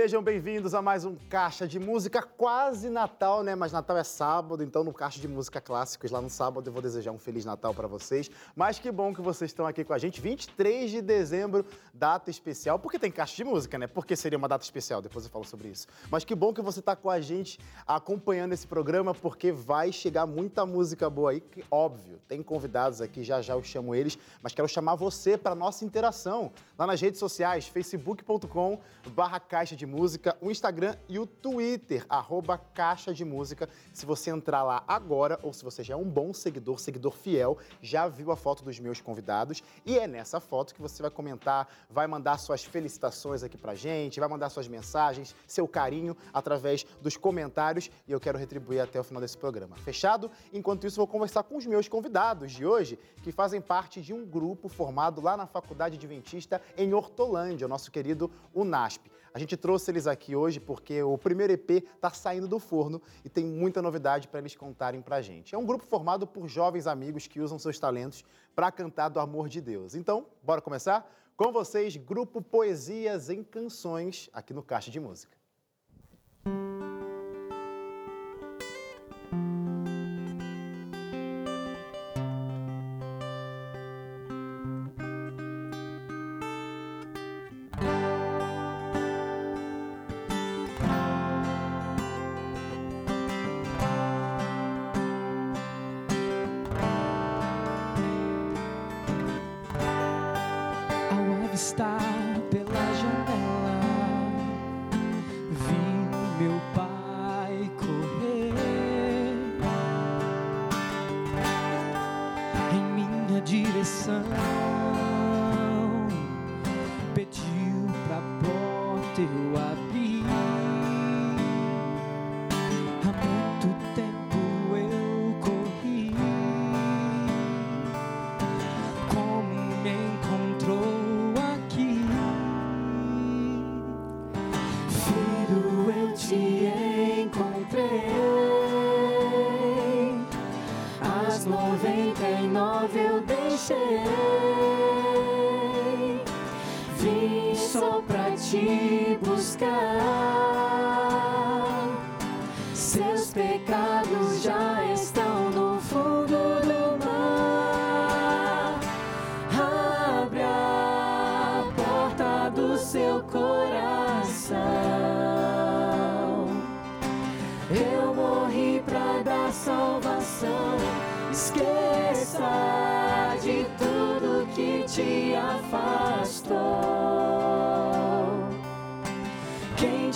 Sejam 0.00 0.22
bem-vindos 0.22 0.74
a 0.74 0.80
mais 0.80 1.04
um 1.04 1.16
Caixa 1.28 1.66
de 1.66 1.80
Música 1.80 2.22
quase 2.22 2.88
Natal, 2.88 3.42
né? 3.42 3.56
Mas 3.56 3.72
Natal 3.72 3.96
é 3.98 4.04
sábado, 4.04 4.62
então 4.62 4.84
no 4.84 4.92
Caixa 4.92 5.18
de 5.18 5.26
Música 5.26 5.60
Clássicos, 5.60 6.12
lá 6.12 6.20
no 6.20 6.30
sábado, 6.30 6.68
eu 6.68 6.72
vou 6.72 6.80
desejar 6.80 7.10
um 7.10 7.18
Feliz 7.18 7.44
Natal 7.44 7.74
para 7.74 7.88
vocês. 7.88 8.30
Mas 8.54 8.78
que 8.78 8.92
bom 8.92 9.12
que 9.12 9.20
vocês 9.20 9.50
estão 9.50 9.66
aqui 9.66 9.82
com 9.82 9.92
a 9.92 9.98
gente. 9.98 10.20
23 10.20 10.88
de 10.92 11.02
dezembro, 11.02 11.66
data 11.92 12.30
especial. 12.30 12.78
Por 12.78 12.92
que 12.92 12.98
tem 13.00 13.10
Caixa 13.10 13.34
de 13.34 13.42
Música, 13.42 13.76
né? 13.76 13.88
Porque 13.88 14.14
seria 14.14 14.38
uma 14.38 14.46
data 14.46 14.62
especial, 14.62 15.02
depois 15.02 15.24
eu 15.24 15.32
falo 15.32 15.44
sobre 15.44 15.66
isso. 15.66 15.88
Mas 16.08 16.24
que 16.24 16.32
bom 16.32 16.54
que 16.54 16.62
você 16.62 16.78
está 16.78 16.94
com 16.94 17.10
a 17.10 17.20
gente 17.20 17.58
acompanhando 17.84 18.52
esse 18.52 18.68
programa, 18.68 19.12
porque 19.12 19.50
vai 19.50 19.90
chegar 19.90 20.26
muita 20.26 20.64
música 20.64 21.10
boa 21.10 21.32
aí, 21.32 21.40
que, 21.40 21.64
óbvio, 21.68 22.20
tem 22.28 22.40
convidados 22.40 23.00
aqui, 23.00 23.24
já 23.24 23.42
já 23.42 23.54
eu 23.54 23.64
chamo 23.64 23.96
eles, 23.96 24.16
mas 24.40 24.54
quero 24.54 24.68
chamar 24.68 24.94
você 24.94 25.36
para 25.36 25.56
nossa 25.56 25.84
interação 25.84 26.52
lá 26.78 26.86
nas 26.86 27.00
redes 27.00 27.18
sociais, 27.18 27.66
facebook.com 27.66 28.78
barra 29.08 29.40
Caixa 29.40 29.74
de 29.74 29.87
Música, 29.88 30.36
o 30.40 30.50
Instagram 30.50 30.94
e 31.08 31.18
o 31.18 31.26
Twitter, 31.26 32.04
arroba 32.10 32.58
Caixa 32.58 33.14
de 33.14 33.24
Música. 33.24 33.68
Se 33.92 34.04
você 34.04 34.30
entrar 34.30 34.62
lá 34.62 34.84
agora, 34.86 35.40
ou 35.42 35.52
se 35.52 35.64
você 35.64 35.82
já 35.82 35.94
é 35.94 35.96
um 35.96 36.04
bom 36.04 36.34
seguidor, 36.34 36.78
seguidor 36.78 37.12
fiel, 37.12 37.56
já 37.80 38.06
viu 38.06 38.30
a 38.30 38.36
foto 38.36 38.62
dos 38.62 38.78
meus 38.78 39.00
convidados. 39.00 39.62
E 39.86 39.98
é 39.98 40.06
nessa 40.06 40.40
foto 40.40 40.74
que 40.74 40.82
você 40.82 41.00
vai 41.00 41.10
comentar, 41.10 41.66
vai 41.88 42.06
mandar 42.06 42.36
suas 42.38 42.62
felicitações 42.62 43.42
aqui 43.42 43.56
pra 43.56 43.74
gente, 43.74 44.20
vai 44.20 44.28
mandar 44.28 44.50
suas 44.50 44.68
mensagens, 44.68 45.34
seu 45.46 45.66
carinho 45.66 46.14
através 46.34 46.84
dos 47.00 47.16
comentários 47.16 47.90
e 48.06 48.12
eu 48.12 48.20
quero 48.20 48.36
retribuir 48.36 48.80
até 48.80 49.00
o 49.00 49.04
final 49.04 49.22
desse 49.22 49.38
programa. 49.38 49.74
Fechado? 49.76 50.30
Enquanto 50.52 50.86
isso, 50.86 50.96
vou 50.96 51.06
conversar 51.06 51.42
com 51.44 51.56
os 51.56 51.64
meus 51.64 51.88
convidados 51.88 52.52
de 52.52 52.66
hoje, 52.66 52.98
que 53.22 53.32
fazem 53.32 53.60
parte 53.60 54.02
de 54.02 54.12
um 54.12 54.26
grupo 54.26 54.68
formado 54.68 55.22
lá 55.22 55.34
na 55.34 55.46
Faculdade 55.46 55.96
Adventista 55.96 56.60
em 56.76 56.92
Hortolândia, 56.92 57.66
o 57.66 57.68
nosso 57.68 57.90
querido 57.90 58.30
UNASP. 58.54 59.10
A 59.32 59.38
gente 59.38 59.56
trouxe 59.56 59.90
eles 59.90 60.06
aqui 60.06 60.34
hoje 60.34 60.60
porque 60.60 61.02
o 61.02 61.16
primeiro 61.18 61.52
EP 61.52 61.70
está 61.70 62.10
saindo 62.10 62.48
do 62.48 62.58
forno 62.58 63.00
e 63.24 63.28
tem 63.28 63.44
muita 63.44 63.82
novidade 63.82 64.28
para 64.28 64.40
eles 64.40 64.56
contarem 64.56 65.00
para 65.00 65.16
a 65.16 65.22
gente. 65.22 65.54
É 65.54 65.58
um 65.58 65.66
grupo 65.66 65.84
formado 65.84 66.26
por 66.26 66.48
jovens 66.48 66.86
amigos 66.86 67.26
que 67.26 67.40
usam 67.40 67.58
seus 67.58 67.78
talentos 67.78 68.24
para 68.54 68.70
cantar 68.70 69.08
do 69.08 69.20
amor 69.20 69.48
de 69.48 69.60
Deus. 69.60 69.94
Então, 69.94 70.26
bora 70.42 70.60
começar? 70.60 71.10
Com 71.36 71.52
vocês, 71.52 71.96
Grupo 71.96 72.42
Poesias 72.42 73.30
em 73.30 73.44
Canções, 73.44 74.28
aqui 74.32 74.52
no 74.52 74.62
Caixa 74.62 74.90
de 74.90 74.98
Música. 74.98 75.38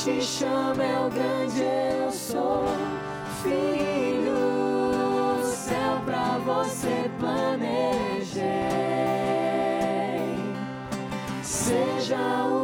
Te 0.04 0.20
chama 0.20 0.82
é 0.82 1.06
o 1.06 1.08
grande 1.08 1.62
eu 1.62 2.10
sou, 2.10 2.64
filho, 3.42 4.34
céu 5.44 6.00
pra 6.04 6.38
você 6.38 7.08
planejei. 7.20 8.42
Seja 11.40 12.46
o 12.48 12.61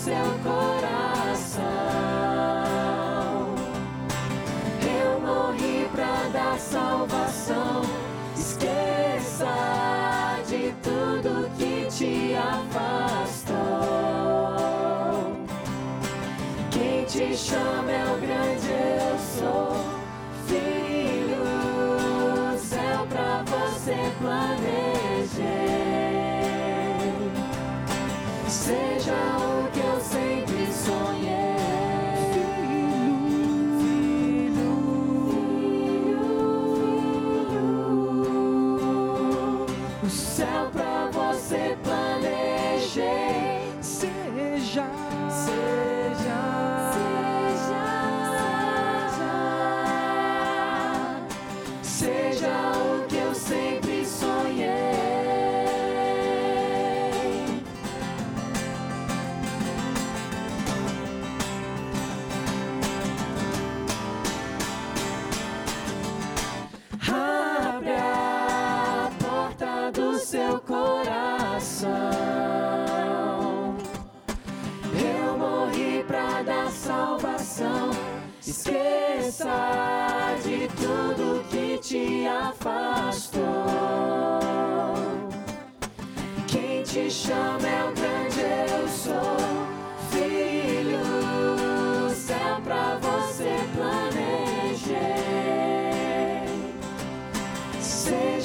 seu 0.00 0.14
coração. 0.14 0.59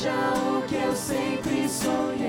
Seja 0.06 0.58
o 0.60 0.68
que 0.68 0.76
eu 0.76 0.96
sempre 0.96 1.68
sonhei. 1.68 2.28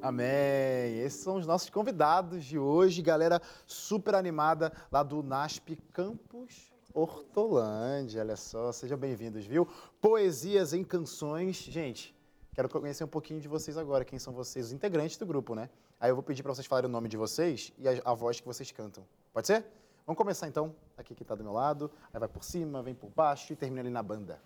Amém. 0.00 1.00
Esses 1.04 1.20
são 1.20 1.36
os 1.36 1.46
nossos 1.46 1.68
convidados 1.68 2.46
de 2.46 2.58
hoje, 2.58 3.02
galera 3.02 3.42
super 3.66 4.14
animada 4.14 4.72
lá 4.90 5.02
do 5.02 5.22
NASP 5.22 5.76
Campus 5.92 6.72
Hortolândia. 6.94 8.22
Olha 8.22 8.36
só, 8.36 8.72
sejam 8.72 8.96
bem-vindos, 8.96 9.44
viu? 9.44 9.68
Poesias 10.00 10.72
em 10.72 10.82
canções. 10.82 11.56
Gente, 11.56 12.21
quero 12.54 12.68
conhecer 12.68 13.04
um 13.04 13.08
pouquinho 13.08 13.40
de 13.40 13.48
vocês 13.48 13.76
agora. 13.76 14.04
Quem 14.04 14.18
são 14.18 14.32
vocês? 14.32 14.66
Os 14.66 14.72
integrantes 14.72 15.16
do 15.16 15.26
grupo, 15.26 15.54
né? 15.54 15.68
Aí 15.98 16.10
eu 16.10 16.14
vou 16.14 16.22
pedir 16.22 16.42
para 16.42 16.54
vocês 16.54 16.66
falarem 16.66 16.88
o 16.88 16.92
nome 16.92 17.08
de 17.08 17.16
vocês 17.16 17.72
e 17.78 17.88
a, 17.88 18.00
a 18.04 18.14
voz 18.14 18.40
que 18.40 18.46
vocês 18.46 18.70
cantam. 18.70 19.04
Pode 19.32 19.46
ser? 19.46 19.64
Vamos 20.06 20.18
começar 20.18 20.48
então. 20.48 20.74
Aqui 20.96 21.14
que 21.14 21.24
tá 21.24 21.34
do 21.34 21.42
meu 21.42 21.52
lado. 21.52 21.90
Aí 22.12 22.18
vai 22.18 22.28
por 22.28 22.44
cima, 22.44 22.82
vem 22.82 22.94
por 22.94 23.10
baixo 23.10 23.52
e 23.52 23.56
termina 23.56 23.82
ali 23.82 23.90
na 23.90 24.02
banda. 24.02 24.40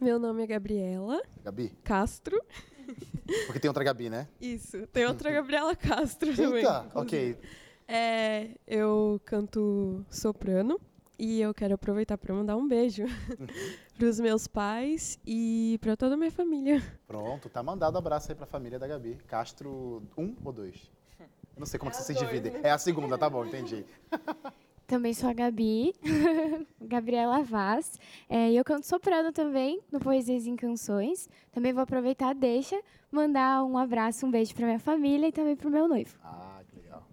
Meu 0.00 0.18
nome 0.18 0.42
é 0.42 0.46
Gabriela 0.46 1.22
Gabi? 1.44 1.68
Castro. 1.84 2.40
Porque 3.46 3.60
tem 3.60 3.68
outra 3.68 3.84
Gabi, 3.84 4.10
né? 4.10 4.28
Isso. 4.40 4.86
Tem 4.88 5.06
outra 5.06 5.30
Gabriela 5.30 5.76
Castro 5.76 6.34
também. 6.34 6.64
Eita, 6.64 6.90
ok. 6.94 7.38
É, 7.86 8.50
eu 8.66 9.20
canto 9.24 10.04
soprano 10.10 10.80
e 11.22 11.40
eu 11.40 11.54
quero 11.54 11.74
aproveitar 11.74 12.18
para 12.18 12.34
mandar 12.34 12.56
um 12.56 12.66
beijo 12.66 13.04
para 13.96 14.06
os 14.08 14.18
meus 14.18 14.48
pais 14.48 15.20
e 15.24 15.78
para 15.80 15.96
toda 15.96 16.14
a 16.14 16.16
minha 16.16 16.32
família. 16.32 16.82
Pronto, 17.06 17.48
tá 17.48 17.62
mandado 17.62 17.96
abraço 17.96 18.32
aí 18.32 18.34
pra 18.34 18.44
família 18.44 18.76
da 18.76 18.88
Gabi. 18.88 19.16
Castro, 19.28 20.02
um 20.18 20.34
ou 20.44 20.52
dois? 20.52 20.90
Eu 21.20 21.60
não 21.60 21.66
sei 21.66 21.78
como 21.78 21.92
que 21.92 21.96
vocês 21.96 22.18
se 22.18 22.24
dividem. 22.24 22.54
É 22.64 22.72
a 22.72 22.78
segunda, 22.78 23.16
tá 23.16 23.30
bom, 23.30 23.46
entendi. 23.46 23.84
Também 24.84 25.14
sou 25.14 25.30
a 25.30 25.32
Gabi, 25.32 25.94
Gabriela 26.82 27.40
Vaz. 27.44 28.00
É, 28.28 28.50
e 28.50 28.56
eu 28.56 28.64
canto 28.64 28.84
soprano 28.84 29.32
também, 29.32 29.80
no 29.92 30.00
Poesias 30.00 30.44
em 30.44 30.56
Canções. 30.56 31.30
Também 31.52 31.72
vou 31.72 31.84
aproveitar 31.84 32.30
a 32.30 32.32
deixa, 32.32 32.78
mandar 33.12 33.64
um 33.64 33.78
abraço, 33.78 34.26
um 34.26 34.30
beijo 34.30 34.54
para 34.54 34.66
minha 34.66 34.80
família 34.80 35.28
e 35.28 35.32
também 35.32 35.54
para 35.54 35.68
o 35.68 35.70
meu 35.70 35.86
noivo. 35.86 36.18
Ah, 36.22 36.60
que 36.68 36.76
legal. 36.76 37.06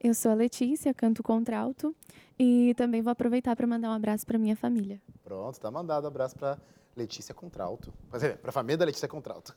Eu 0.00 0.14
sou 0.14 0.30
a 0.30 0.34
Letícia, 0.34 0.94
canto 0.94 1.22
contralto 1.22 1.94
e 2.38 2.74
também 2.74 3.02
vou 3.02 3.10
aproveitar 3.10 3.56
para 3.56 3.66
mandar 3.66 3.90
um 3.90 3.92
abraço 3.92 4.26
para 4.26 4.38
minha 4.38 4.56
família. 4.56 5.00
Pronto, 5.24 5.58
tá 5.58 5.70
mandado 5.70 6.06
abraço 6.06 6.36
pra 6.36 6.58
Letícia 6.96 7.34
Contralto. 7.34 7.92
Quer 8.10 8.16
dizer, 8.16 8.36
pra 8.38 8.52
família 8.52 8.78
da 8.78 8.84
Letícia 8.84 9.08
Contralto. 9.08 9.54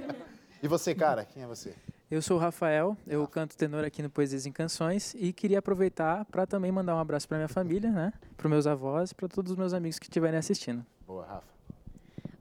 e 0.62 0.68
você, 0.68 0.94
cara, 0.94 1.24
quem 1.24 1.42
é 1.42 1.46
você? 1.46 1.74
Eu 2.10 2.20
sou 2.20 2.36
o 2.36 2.40
Rafael, 2.40 2.96
eu 3.06 3.26
canto 3.28 3.56
tenor 3.56 3.84
aqui 3.84 4.02
no 4.02 4.10
Poesias 4.10 4.44
em 4.44 4.50
Canções 4.50 5.14
e 5.14 5.32
queria 5.32 5.60
aproveitar 5.60 6.24
para 6.24 6.46
também 6.46 6.72
mandar 6.72 6.96
um 6.96 6.98
abraço 6.98 7.28
para 7.28 7.38
minha 7.38 7.48
família, 7.48 7.90
né? 7.90 8.12
Para 8.36 8.48
meus 8.48 8.66
avós 8.66 9.12
e 9.12 9.14
para 9.14 9.28
todos 9.28 9.52
os 9.52 9.56
meus 9.56 9.72
amigos 9.72 9.98
que 9.98 10.06
estiverem 10.06 10.38
assistindo. 10.38 10.84
Boa, 11.06 11.24
Rafa. 11.24 11.59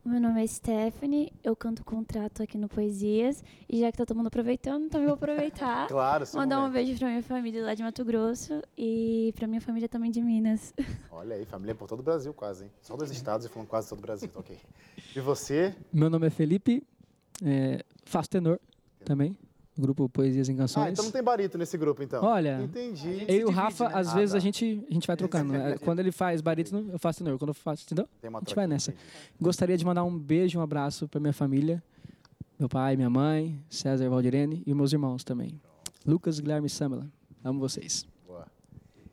Meu 0.09 0.19
nome 0.19 0.43
é 0.43 0.47
Stephanie, 0.47 1.31
eu 1.43 1.55
canto 1.55 1.85
contrato 1.85 2.41
aqui 2.41 2.57
no 2.57 2.67
Poesias 2.67 3.43
e 3.69 3.79
já 3.81 3.91
que 3.91 3.97
tá 3.99 4.07
todo 4.07 4.17
mundo 4.17 4.25
aproveitando, 4.25 4.89
também 4.89 5.05
vou 5.05 5.13
aproveitar. 5.13 5.85
Claro, 5.87 6.25
seu 6.25 6.39
Mandar 6.39 6.57
um 6.57 6.61
momento. 6.61 6.73
beijo 6.73 6.97
pra 6.97 7.09
minha 7.09 7.21
família 7.21 7.63
lá 7.63 7.75
de 7.75 7.83
Mato 7.83 8.03
Grosso 8.03 8.59
e 8.75 9.31
pra 9.35 9.45
minha 9.47 9.61
família 9.61 9.87
também 9.87 10.09
de 10.09 10.19
Minas. 10.19 10.73
Olha 11.11 11.35
aí, 11.35 11.45
família 11.45 11.75
por 11.75 11.87
todo 11.87 11.99
o 11.99 12.03
Brasil 12.03 12.33
quase, 12.33 12.63
hein? 12.63 12.71
Só 12.81 12.97
dois 12.97 13.11
estados 13.11 13.45
e 13.45 13.49
falando 13.49 13.67
quase 13.67 13.87
todo 13.87 13.99
o 13.99 14.01
Brasil, 14.01 14.27
tá 14.29 14.39
ok. 14.39 14.57
E 15.15 15.19
você? 15.19 15.75
Meu 15.93 16.09
nome 16.09 16.25
é 16.25 16.31
Felipe, 16.31 16.81
é, 17.45 17.85
faço 18.03 18.31
tenor 18.31 18.59
também, 19.05 19.37
grupo 19.79 20.07
Poesias 20.09 20.49
em 20.49 20.53
Ah, 20.53 20.57
Canções. 20.57 20.91
então 20.93 21.05
não 21.05 21.11
tem 21.11 21.23
barito 21.23 21.57
nesse 21.57 21.77
grupo, 21.77 22.03
então. 22.03 22.23
Olha, 22.23 22.61
Entendi. 22.61 23.25
eu 23.27 23.35
e 23.39 23.43
o 23.45 23.49
Rafa, 23.49 23.87
né? 23.89 23.95
às 23.95 24.09
Ah, 24.09 24.15
vezes 24.15 24.31
tá. 24.31 24.37
a 24.37 24.41
gente, 24.41 24.85
a 24.89 24.93
gente 24.93 25.07
vai 25.07 25.15
trocando. 25.17 25.53
né? 25.53 25.77
Quando 25.79 25.99
ele 25.99 26.11
faz 26.11 26.41
barítono, 26.41 26.89
eu 26.91 26.99
faço 26.99 27.23
tenor. 27.23 27.37
Quando 27.39 27.49
eu 27.49 27.53
faço, 27.53 27.83
entendeu? 27.85 28.07
Tem 28.21 28.29
uma 28.29 28.39
A 28.39 28.41
gente 28.41 28.55
vai 28.55 28.67
nessa. 28.67 28.91
entendi. 28.91 29.05
Gostaria 29.41 29.77
de 29.77 29.85
mandar 29.85 30.03
um 30.03 30.17
beijo, 30.17 30.59
um 30.59 30.61
abraço 30.61 31.07
para 31.07 31.19
minha 31.19 31.33
família, 31.33 31.81
meu 32.59 32.67
pai, 32.69 32.95
minha 32.95 33.09
mãe, 33.09 33.59
César 33.69 34.09
Valdirene 34.09 34.63
e 34.65 34.73
meus 34.73 34.91
irmãos 34.91 35.23
também. 35.23 35.59
Lucas, 36.05 36.39
Guilherme 36.39 36.67
e 36.67 36.69
Samela. 36.69 37.07
Amo 37.43 37.59
vocês. 37.59 38.05
Boa. 38.27 38.45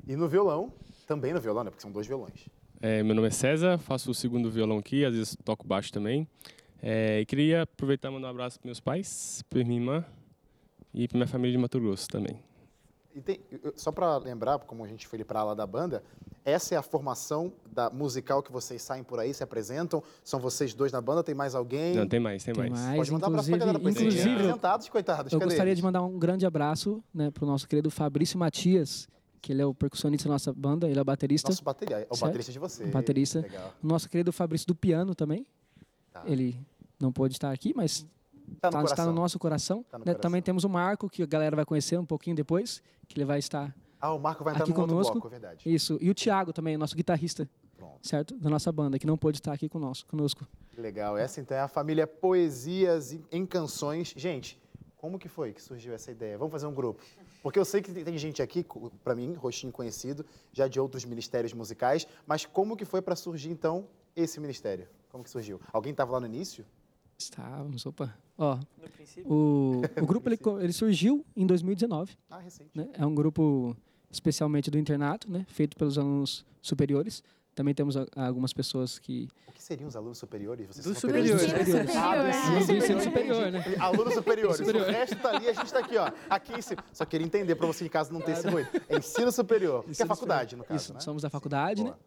E 0.06 0.16
no 0.16 0.28
violão? 0.28 0.72
Também 1.06 1.32
no 1.32 1.40
violão, 1.40 1.62
né? 1.64 1.70
Porque 1.70 1.82
são 1.82 1.92
dois 1.92 2.06
violões. 2.06 2.48
É, 2.80 3.02
meu 3.02 3.14
nome 3.14 3.28
é 3.28 3.30
César, 3.30 3.78
faço 3.78 4.10
o 4.10 4.14
segundo 4.14 4.50
violão 4.50 4.78
aqui, 4.78 5.04
às 5.04 5.14
vezes 5.14 5.36
toco 5.44 5.66
baixo 5.66 5.92
também. 5.92 6.26
É, 6.82 7.20
e 7.20 7.24
queria 7.26 7.62
aproveitar 7.62 8.10
e 8.10 8.12
mandar 8.12 8.26
um 8.28 8.30
abraço 8.30 8.60
para 8.60 8.66
meus 8.68 8.80
pais, 8.80 9.42
para 9.48 9.64
minha 9.64 9.80
irmã 9.80 10.04
e 10.96 11.06
para 11.06 11.18
minha 11.18 11.28
família 11.28 11.52
de 11.56 11.58
Mato 11.62 11.78
Grosso 11.78 12.08
também. 12.08 12.42
E 13.14 13.20
tem, 13.20 13.40
só 13.76 13.90
para 13.92 14.18
lembrar, 14.18 14.58
como 14.60 14.84
a 14.84 14.88
gente 14.88 15.06
foi 15.06 15.22
para 15.24 15.42
lá 15.42 15.54
da 15.54 15.66
banda, 15.66 16.02
essa 16.44 16.74
é 16.74 16.78
a 16.78 16.82
formação 16.82 17.50
da 17.70 17.88
musical 17.88 18.42
que 18.42 18.52
vocês 18.52 18.82
saem 18.82 19.02
por 19.02 19.18
aí, 19.18 19.32
se 19.32 19.42
apresentam? 19.42 20.02
São 20.22 20.38
vocês 20.38 20.74
dois 20.74 20.92
na 20.92 21.00
banda? 21.00 21.22
Tem 21.24 21.34
mais 21.34 21.54
alguém? 21.54 21.94
Não, 21.94 22.06
tem 22.06 22.20
mais, 22.20 22.44
tem, 22.44 22.52
Tem 22.52 22.68
mais. 22.70 22.82
mais, 22.84 22.96
Pode 22.96 23.12
mandar 23.12 23.26
um 23.26 23.30
abraço 23.30 23.48
pra 23.48 23.58
galera, 23.58 23.78
pois 23.80 23.96
inclusive 23.96 24.28
eu- 24.28 24.34
apresentados, 24.34 24.88
coitados. 24.90 25.32
Eu 25.32 25.38
cadê 25.38 25.48
gostaria 25.50 25.70
eles? 25.70 25.78
de 25.78 25.84
mandar 25.84 26.02
um 26.02 26.18
grande 26.18 26.44
abraço 26.44 27.02
né, 27.14 27.30
para 27.30 27.44
o 27.44 27.46
nosso 27.46 27.66
querido 27.66 27.90
Fabrício 27.90 28.38
Matias, 28.38 29.08
que 29.40 29.50
ele 29.52 29.62
é 29.62 29.66
o 29.66 29.72
percussionista 29.74 30.28
da 30.28 30.34
nossa 30.34 30.52
banda, 30.52 30.86
ele 30.86 30.98
é 30.98 31.02
o 31.02 31.04
baterista. 31.04 31.48
Nosso 31.50 31.64
bateria, 31.64 31.96
é 32.00 32.06
o 32.10 32.16
baterista 32.18 32.52
de 32.52 32.58
vocês. 32.58 32.90
Baterista. 32.90 33.40
Legal. 33.40 33.72
O 33.82 33.86
nosso 33.86 34.10
querido 34.10 34.30
Fabrício 34.30 34.66
do 34.66 34.74
piano 34.74 35.14
também. 35.14 35.46
Tá. 36.12 36.22
Ele 36.26 36.58
não 37.00 37.10
pôde 37.12 37.32
estar 37.34 37.50
aqui, 37.50 37.72
mas 37.74 38.04
Tá 38.46 38.52
no 38.52 38.54
está, 38.54 38.68
está 38.68 38.80
coração. 38.82 39.06
no 39.06 39.12
nosso 39.12 39.38
coração. 39.38 39.82
Tá 39.90 39.98
no 39.98 40.04
né? 40.04 40.12
coração. 40.12 40.20
Também 40.20 40.42
temos 40.42 40.64
o 40.64 40.68
Marco, 40.68 41.08
que 41.08 41.22
a 41.22 41.26
galera 41.26 41.54
vai 41.56 41.64
conhecer 41.64 41.98
um 41.98 42.06
pouquinho 42.06 42.34
depois, 42.36 42.82
que 43.08 43.18
ele 43.18 43.24
vai 43.24 43.38
estar. 43.38 43.74
Ah, 44.00 44.12
o 44.12 44.18
Marco 44.18 44.44
vai 44.44 44.52
entrar 44.54 44.64
aqui 44.64 44.72
no 44.72 44.78
outro 44.80 44.92
conosco. 44.94 45.12
bloco, 45.14 45.26
é 45.28 45.30
verdade. 45.30 45.62
Isso. 45.74 45.98
E 46.00 46.10
o 46.10 46.14
Thiago 46.14 46.52
também, 46.52 46.76
nosso 46.76 46.94
guitarrista, 46.94 47.48
Pronto. 47.76 48.06
certo? 48.06 48.36
Da 48.36 48.48
nossa 48.50 48.70
banda, 48.70 48.98
que 48.98 49.06
não 49.06 49.16
pôde 49.16 49.38
estar 49.38 49.52
aqui 49.52 49.68
conosco. 49.68 50.08
conosco. 50.08 50.46
Legal. 50.76 51.16
Essa 51.16 51.40
então 51.40 51.56
é 51.56 51.60
a 51.60 51.68
família 51.68 52.06
Poesias 52.06 53.18
em- 53.32 53.46
Canções. 53.46 54.12
Gente, 54.16 54.60
como 54.96 55.18
que 55.18 55.28
foi 55.28 55.52
que 55.52 55.62
surgiu 55.62 55.94
essa 55.94 56.10
ideia? 56.10 56.36
Vamos 56.36 56.52
fazer 56.52 56.66
um 56.66 56.74
grupo. 56.74 57.02
Porque 57.42 57.58
eu 57.58 57.64
sei 57.64 57.80
que 57.80 57.92
tem- 57.92 58.04
tem 58.04 58.18
gente 58.18 58.42
aqui, 58.42 58.64
para 59.02 59.14
mim, 59.14 59.32
rostinho 59.34 59.72
conhecido, 59.72 60.24
já 60.52 60.68
de 60.68 60.78
outros 60.80 61.04
ministérios 61.04 61.52
musicais, 61.52 62.06
mas 62.26 62.44
como 62.44 62.76
que 62.76 62.84
foi 62.84 63.00
para 63.00 63.16
surgir 63.16 63.50
então 63.50 63.86
esse 64.14 64.38
ministério? 64.40 64.86
Como 65.10 65.24
que 65.24 65.30
surgiu? 65.30 65.60
Alguém 65.72 65.92
estava 65.92 66.12
lá 66.12 66.20
no 66.20 66.26
início? 66.26 66.64
Estávamos, 67.18 67.84
opa. 67.86 68.14
Ó, 68.38 68.56
No 68.56 68.88
princípio, 68.90 69.32
o, 69.32 69.80
o 70.02 70.06
grupo 70.06 70.28
ele, 70.28 70.38
ele 70.60 70.72
surgiu 70.72 71.24
em 71.34 71.46
2019. 71.46 72.12
Ah, 72.30 72.38
recente. 72.38 72.70
né? 72.74 72.88
É 72.92 73.06
um 73.06 73.14
grupo 73.14 73.74
especialmente 74.10 74.70
do 74.70 74.78
internato, 74.78 75.30
né? 75.30 75.46
feito 75.48 75.76
pelos 75.76 75.96
alunos 75.98 76.44
superiores. 76.60 77.22
Também 77.54 77.72
temos 77.74 77.96
a- 77.96 78.06
algumas 78.14 78.52
pessoas 78.52 78.98
que. 78.98 79.28
O 79.48 79.52
que 79.52 79.62
seriam 79.62 79.88
os 79.88 79.96
alunos 79.96 80.18
superiores? 80.18 80.66
Vocês 80.66 80.84
Dos 80.84 80.98
são 80.98 81.08
superiores. 81.08 81.40
Superiores. 81.42 81.96
Ah, 81.96 82.16
do 82.16 82.32
Superior. 82.32 82.60
ensino 82.60 82.76
ensino 82.78 83.00
superior, 83.00 83.34
superior, 83.36 83.52
né? 83.52 83.76
Alunos 83.80 84.12
superiores. 84.14 84.56
Superior. 84.58 84.86
O 84.86 84.90
resto 84.92 85.16
tá 85.16 85.30
ali, 85.34 85.48
a 85.48 85.52
gente 85.54 85.72
tá 85.72 85.78
aqui, 85.78 85.96
ó. 85.96 86.12
Aqui 86.28 86.52
em 86.52 86.60
cima. 86.60 86.84
Só 86.92 87.06
queria 87.06 87.26
entender 87.26 87.54
para 87.54 87.66
você 87.66 87.86
em 87.86 87.88
casa 87.88 88.12
não 88.12 88.20
ter 88.20 88.32
esse 88.32 88.46
ruído. 88.46 88.68
É 88.90 88.98
ensino 88.98 89.32
superior, 89.32 89.82
que 89.84 89.88
é 89.88 89.90
Ensino 89.92 90.06
faculdade, 90.08 90.54
no 90.54 90.64
caso, 90.64 90.76
Isso, 90.84 90.92
né? 90.92 91.00
somos 91.00 91.22
da 91.22 91.30
faculdade, 91.30 91.82
né? 91.82 91.88
Boa. 91.92 91.98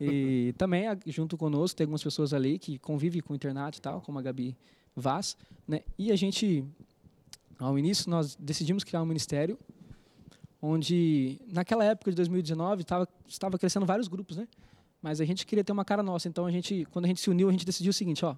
E 0.12 0.54
também, 0.56 0.84
junto 1.06 1.36
conosco, 1.36 1.76
tem 1.76 1.84
algumas 1.84 2.02
pessoas 2.02 2.32
ali 2.32 2.58
que 2.58 2.78
convivem 2.78 3.20
com 3.20 3.32
o 3.32 3.36
internato 3.36 3.78
e 3.78 3.80
tal, 3.80 4.00
como 4.00 4.18
a 4.18 4.22
Gabi 4.22 4.56
Vaz, 4.96 5.36
né? 5.68 5.82
E 5.98 6.10
a 6.10 6.16
gente, 6.16 6.64
ao 7.58 7.78
início, 7.78 8.10
nós 8.10 8.34
decidimos 8.36 8.82
criar 8.82 9.02
um 9.02 9.06
ministério 9.06 9.58
onde, 10.62 11.40
naquela 11.48 11.84
época 11.84 12.10
de 12.10 12.16
2019, 12.16 12.84
tava, 12.84 13.08
estava 13.26 13.58
crescendo 13.58 13.86
vários 13.86 14.08
grupos, 14.08 14.36
né? 14.36 14.48
Mas 15.02 15.20
a 15.20 15.24
gente 15.24 15.46
queria 15.46 15.64
ter 15.64 15.72
uma 15.72 15.84
cara 15.84 16.02
nossa, 16.02 16.28
então 16.28 16.44
a 16.44 16.50
gente, 16.50 16.86
quando 16.90 17.06
a 17.06 17.08
gente 17.08 17.20
se 17.20 17.30
uniu, 17.30 17.48
a 17.48 17.52
gente 17.52 17.64
decidiu 17.64 17.90
o 17.90 17.94
seguinte, 17.94 18.24
ó, 18.24 18.36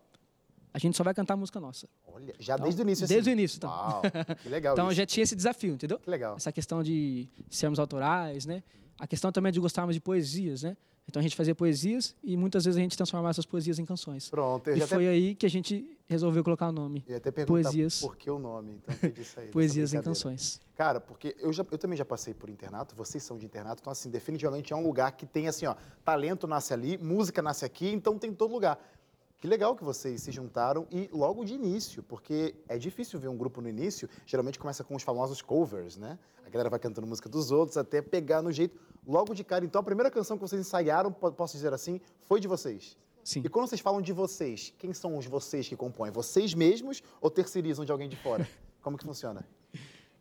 a 0.73 0.79
gente 0.79 0.97
só 0.97 1.05
vai 1.05 1.13
cantar 1.13 1.37
música 1.37 1.61
nossa. 1.61 1.89
Olha, 2.07 2.35
já 2.39 2.55
Então, 2.55 2.65
desde 2.65 2.81
o 2.81 2.85
início, 2.85 3.05
assim. 3.05 3.15
Desde 3.15 3.31
o 3.31 3.33
início, 3.33 3.57
então. 3.57 3.71
Uau, 3.71 4.03
que 4.43 4.49
legal 4.49 4.75
então 4.75 4.87
isso. 4.87 4.97
já 4.97 5.07
tinha 5.07 5.25
esse 5.25 5.37
desafio, 5.37 5.75
entendeu? 5.75 5.99
Que 5.99 6.09
legal. 6.09 6.37
Essa 6.37 6.53
questão 6.53 6.83
de 6.83 7.29
sermos 7.51 7.79
autorais, 7.79 8.47
né? 8.47 8.63
A 8.99 9.07
questão 9.07 9.33
também 9.33 9.53
de 9.53 9.61
gostarmos 9.61 9.95
de 9.95 10.01
poesias, 10.01 10.63
né? 10.63 10.77
Então 11.09 11.21
a 11.21 11.23
gente 11.23 11.37
fazia 11.37 11.55
poesias 11.55 12.15
e 12.23 12.37
muitas 12.37 12.65
vezes 12.65 12.79
a 12.79 12.81
gente 12.81 12.97
transformava 12.97 13.31
essas 13.31 13.45
poesias 13.45 13.79
em 13.79 13.85
canções. 13.85 14.31
Pronto, 14.31 14.71
E 14.71 14.81
foi 14.87 15.07
até, 15.07 15.15
aí 15.15 15.35
que 15.35 15.45
a 15.45 15.51
gente 15.51 15.99
resolveu 16.09 16.45
colocar 16.45 16.69
o 16.69 16.73
nome. 16.73 17.05
ia 17.09 17.17
até 17.17 17.31
perguntar 17.31 17.63
Poesias. 17.63 18.01
por 18.01 18.17
que 18.17 18.31
o 18.31 18.39
nome, 18.39 18.81
então 18.83 18.95
aí. 19.37 19.49
Poesias 19.51 19.93
em 19.95 20.01
canções. 20.01 20.61
Cara, 20.77 21.01
porque 21.01 21.37
eu, 21.39 21.53
já, 21.53 21.65
eu 21.71 21.79
também 21.79 21.97
já 21.97 22.05
passei 22.05 22.33
por 22.33 22.49
internato, 22.49 22.95
vocês 22.95 23.23
são 23.23 23.37
de 23.37 23.45
internato, 23.47 23.81
então, 23.83 23.91
assim, 23.91 24.11
definitivamente 24.11 24.73
é 24.73 24.77
um 24.77 24.83
lugar 24.83 25.13
que 25.13 25.27
tem, 25.27 25.49
assim, 25.49 25.67
ó, 25.67 25.75
talento 26.05 26.47
nasce 26.47 26.73
ali, 26.73 26.97
música 26.99 27.43
nasce 27.43 27.65
aqui, 27.65 27.91
então 27.93 28.19
tem 28.19 28.31
em 28.31 28.35
todo 28.35 28.53
lugar. 28.53 28.79
Que 29.43 29.49
legal 29.49 29.75
que 29.75 29.83
vocês 29.83 30.23
se 30.23 30.31
juntaram 30.31 30.87
e 30.89 31.11
logo 31.13 31.45
de 31.45 31.55
início, 31.55 32.01
porque 32.05 32.55
é 32.69 32.79
difícil 32.79 33.19
ver 33.19 33.27
um 33.27 33.37
grupo 33.37 33.61
no 33.61 33.69
início, 33.69 34.09
geralmente 34.25 34.57
começa 34.57 34.85
com 34.85 34.95
os 34.95 35.03
famosos 35.03 35.43
covers, 35.43 35.97
né? 35.97 36.17
A 36.47 36.49
galera 36.49 36.71
vai 36.71 36.79
cantando 36.79 37.09
música 37.09 37.29
dos 37.29 37.51
outros 37.51 37.77
até 37.77 38.01
pegar 38.01 38.41
no 38.41 38.53
jeito. 38.53 38.79
Logo 39.05 39.35
de 39.35 39.43
cara, 39.43 39.65
então 39.65 39.81
a 39.81 39.83
primeira 39.83 40.13
canção 40.13 40.37
que 40.37 40.43
vocês 40.43 40.61
ensaiaram, 40.61 41.11
po- 41.11 41.33
posso 41.33 41.57
dizer 41.57 41.73
assim, 41.75 42.01
foi 42.21 42.39
de 42.39 42.47
vocês. 42.47 42.97
Sim. 43.25 43.43
E 43.45 43.49
quando 43.49 43.67
vocês 43.67 43.81
falam 43.81 44.01
de 44.01 44.13
vocês, 44.13 44.73
quem 44.79 44.93
são 44.95 45.19
os 45.19 45.27
vocês 45.27 45.67
que 45.67 45.75
compõem? 45.75 46.13
Vocês 46.13 46.55
mesmos 46.55 47.03
ou 47.21 47.29
terceirizam 47.29 47.85
de 47.85 47.91
alguém 47.91 48.09
de 48.09 48.15
fora? 48.15 48.49
Como 48.81 48.97
que 48.97 49.03
funciona? 49.05 49.45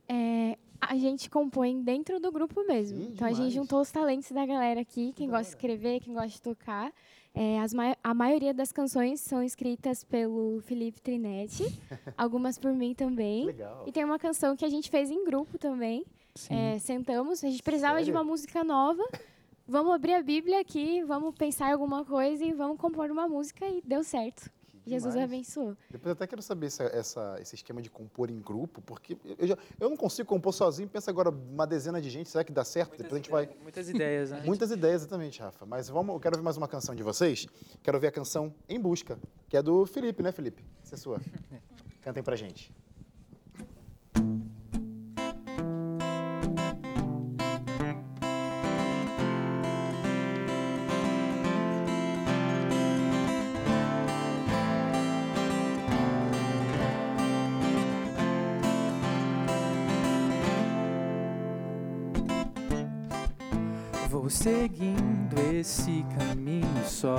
É, 0.09 0.57
a 0.81 0.95
gente 0.97 1.29
compõe 1.29 1.79
dentro 1.83 2.19
do 2.19 2.31
grupo 2.31 2.65
mesmo. 2.65 2.97
Ih, 2.99 3.03
então 3.13 3.27
a 3.27 3.29
demais. 3.31 3.37
gente 3.37 3.53
juntou 3.53 3.81
os 3.81 3.91
talentos 3.91 4.31
da 4.31 4.47
galera 4.47 4.81
aqui, 4.81 5.13
quem 5.13 5.29
gosta 5.29 5.43
de 5.43 5.49
escrever, 5.49 5.99
quem 5.99 6.11
gosta 6.15 6.29
de 6.29 6.41
tocar. 6.41 6.91
É, 7.33 7.59
as 7.61 7.73
mai- 7.73 7.95
a 8.03 8.13
maioria 8.13 8.53
das 8.53 8.71
canções 8.73 9.21
são 9.21 9.41
escritas 9.41 10.03
pelo 10.03 10.59
Felipe 10.61 11.01
Trinetti, 11.01 11.63
algumas 12.17 12.57
por 12.57 12.73
mim 12.73 12.93
também. 12.93 13.45
Legal. 13.45 13.85
E 13.87 13.91
tem 13.91 14.03
uma 14.03 14.19
canção 14.19 14.55
que 14.55 14.65
a 14.65 14.69
gente 14.69 14.89
fez 14.89 15.09
em 15.09 15.23
grupo 15.23 15.57
também. 15.57 16.05
É, 16.49 16.77
sentamos, 16.79 17.43
a 17.43 17.49
gente 17.49 17.63
precisava 17.63 17.99
de 17.99 18.05
Sério? 18.05 18.17
uma 18.19 18.23
música 18.23 18.63
nova. 18.63 19.03
Vamos 19.67 19.93
abrir 19.93 20.13
a 20.13 20.21
Bíblia 20.23 20.59
aqui, 20.59 21.01
vamos 21.03 21.33
pensar 21.35 21.69
em 21.69 21.73
alguma 21.73 22.03
coisa 22.03 22.43
e 22.43 22.51
vamos 22.51 22.77
compor 22.77 23.09
uma 23.09 23.27
música 23.27 23.65
e 23.65 23.81
deu 23.85 24.03
certo. 24.03 24.49
Que 24.83 24.89
Jesus 24.89 25.13
demais. 25.13 25.29
abençoou. 25.31 25.77
Depois 25.89 26.07
eu 26.07 26.11
até 26.13 26.25
quero 26.27 26.41
saber 26.41 26.67
essa, 26.67 26.83
essa- 26.85 27.37
esse 27.41 27.55
esquema 27.55 27.81
de 27.81 27.89
compor 27.89 28.29
em 28.29 28.39
grupo, 28.39 28.81
porque 28.81 29.17
eu, 29.37 29.47
já- 29.47 29.57
eu 29.79 29.89
não 29.89 29.95
consigo 29.97 30.27
compor 30.27 30.53
sozinho. 30.53 30.89
Pensa 30.89 31.11
agora 31.11 31.29
uma 31.29 31.67
dezena 31.67 32.01
de 32.01 32.09
gente, 32.09 32.29
será 32.29 32.43
que 32.43 32.51
dá 32.51 32.63
certo? 32.63 32.91
Depois 32.91 33.13
a 33.13 33.17
gente 33.17 33.29
vai. 33.29 33.49
Muitas 33.61 33.87
ideias, 33.89 34.31
né? 34.31 34.41
Muitas 34.45 34.71
ideias, 34.71 35.01
exatamente, 35.01 35.39
Rafa. 35.39 35.65
Mas 35.65 35.87
vamos, 35.89 36.13
eu 36.15 36.19
quero 36.19 36.35
ver 36.37 36.43
mais 36.43 36.57
uma 36.57 36.67
canção 36.67 36.95
de 36.95 37.03
vocês. 37.03 37.47
Quero 37.83 37.99
ver 37.99 38.07
a 38.07 38.11
canção 38.11 38.53
Em 38.67 38.79
Busca, 38.79 39.19
que 39.47 39.55
é 39.55 39.61
do 39.61 39.85
Felipe, 39.85 40.23
né, 40.23 40.31
Felipe? 40.31 40.63
Essa 40.83 40.95
é 40.95 40.97
sua. 40.97 41.21
Cantem 42.01 42.23
pra 42.23 42.35
gente. 42.35 42.71
Seguindo 64.31 65.35
esse 65.53 66.05
caminho 66.17 66.85
só. 66.87 67.17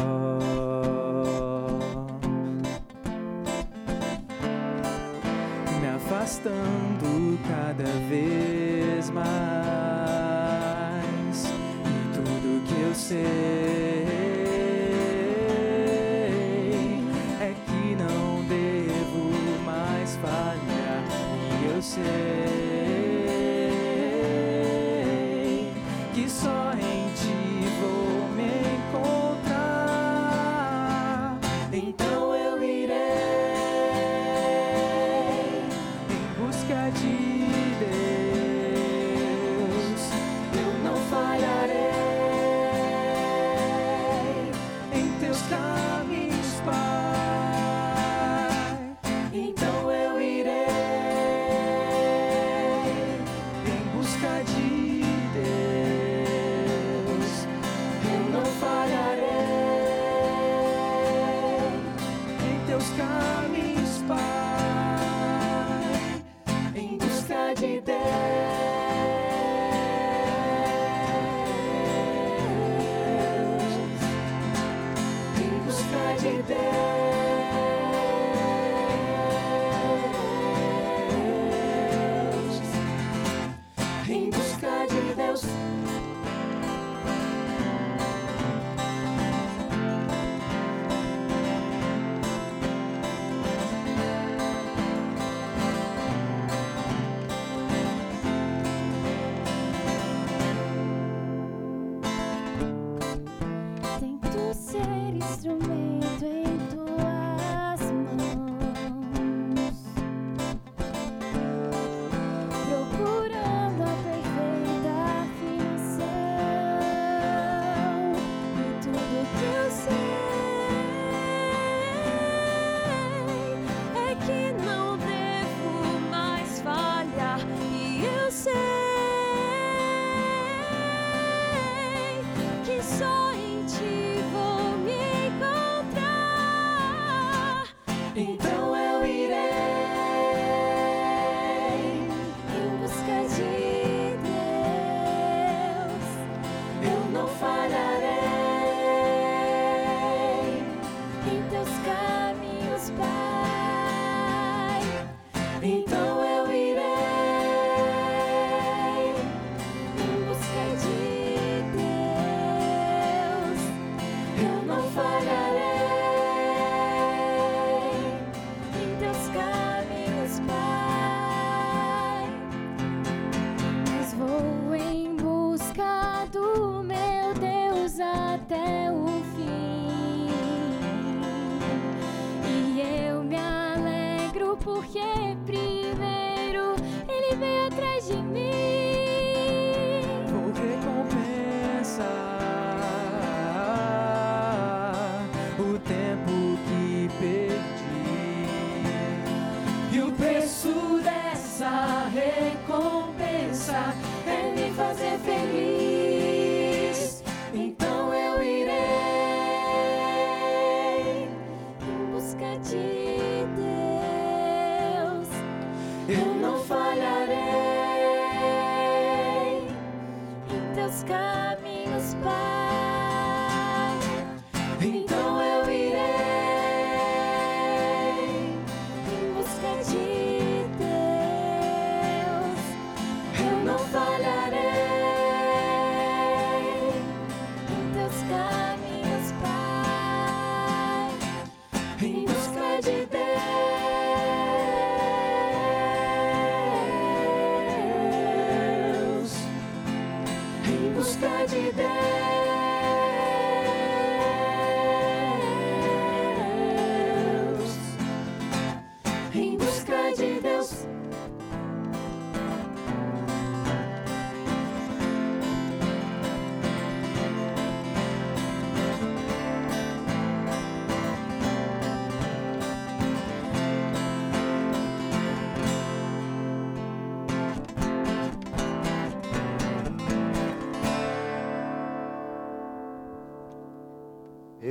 Me 5.78 5.88
afastando 5.88 7.38
cada 7.47 7.85
vez 8.09 9.11
mais. 9.11 9.26
E 11.85 12.14
tudo 12.14 12.64
que 12.66 12.81
eu 12.81 12.95
sei 12.95 13.72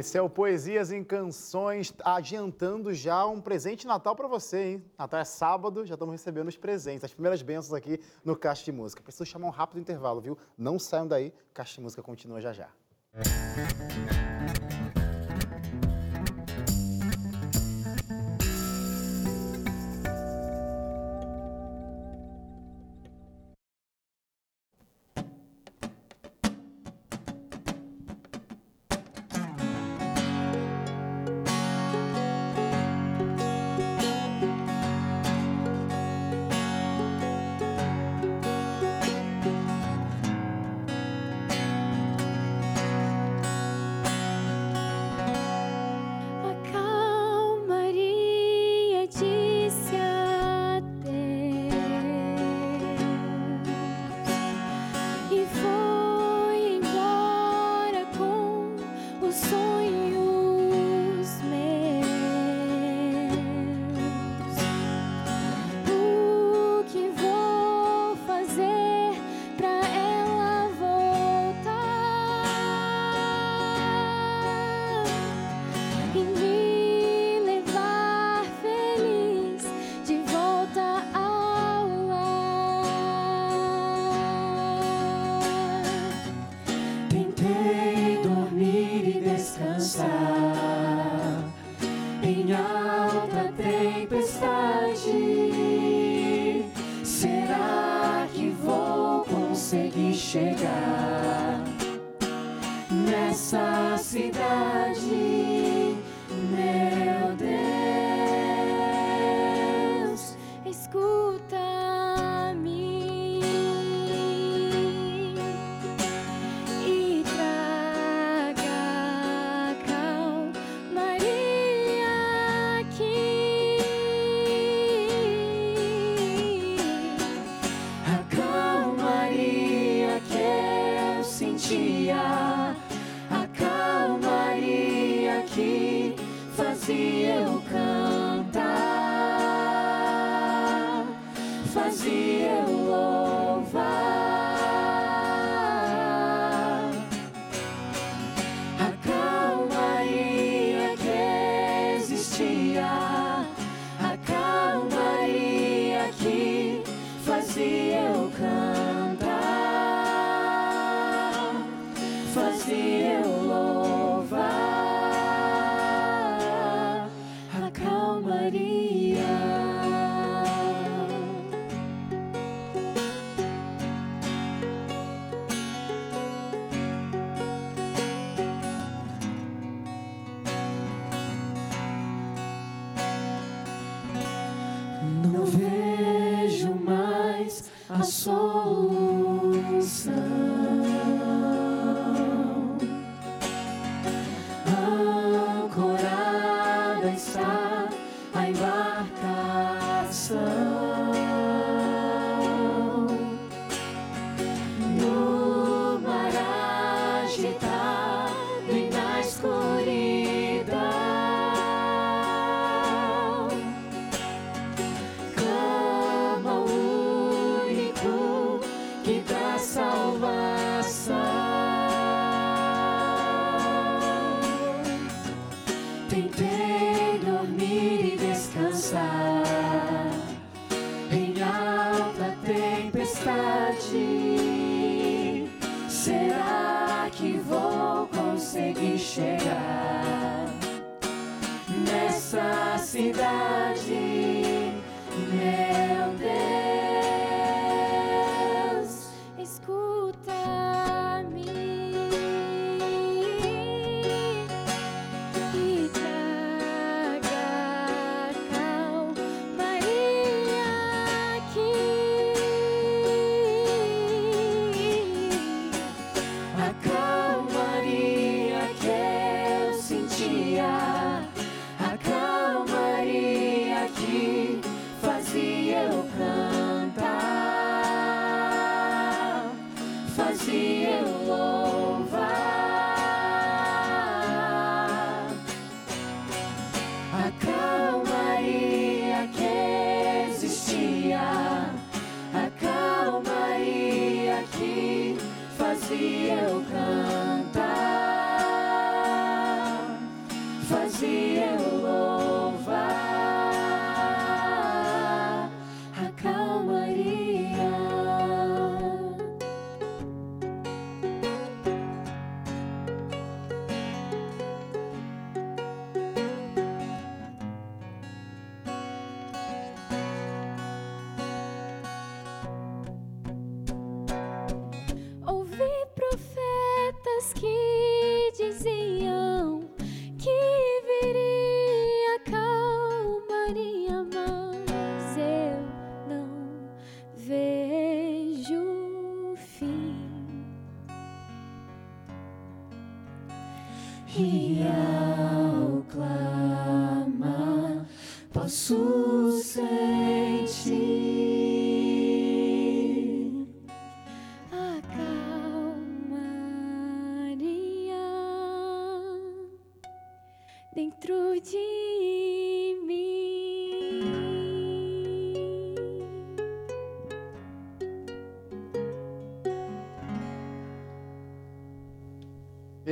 Esse 0.02 0.18
é 0.18 0.22
o 0.22 0.28
Poesias 0.28 0.92
em 0.92 1.04
Canções, 1.04 1.94
adiantando 2.04 2.92
já 2.92 3.24
um 3.28 3.40
presente 3.40 3.86
Natal 3.86 4.16
para 4.16 4.28
você, 4.28 4.64
hein? 4.64 4.86
Natal 4.98 5.20
é 5.20 5.24
sábado, 5.24 5.86
já 5.86 5.94
estamos 5.94 6.12
recebendo 6.12 6.48
os 6.48 6.58
presentes, 6.58 7.04
as 7.04 7.14
primeiras 7.14 7.44
bênçãos 7.44 7.72
aqui 7.72 8.00
no 8.26 8.36
Caixa 8.36 8.66
de 8.66 8.72
Música. 8.72 9.04
Preciso 9.04 9.28
chamar 9.28 9.46
um 9.46 9.52
rápido 9.52 9.80
intervalo, 9.80 10.20
viu? 10.20 10.36
Não 10.58 10.80
saiam 10.80 11.08
daí, 11.08 11.32
Caixa 11.54 11.76
de 11.76 11.82
Música 11.82 12.02
continua 12.02 12.42
já 12.42 12.52
já. 12.52 12.70
Música 13.14 14.31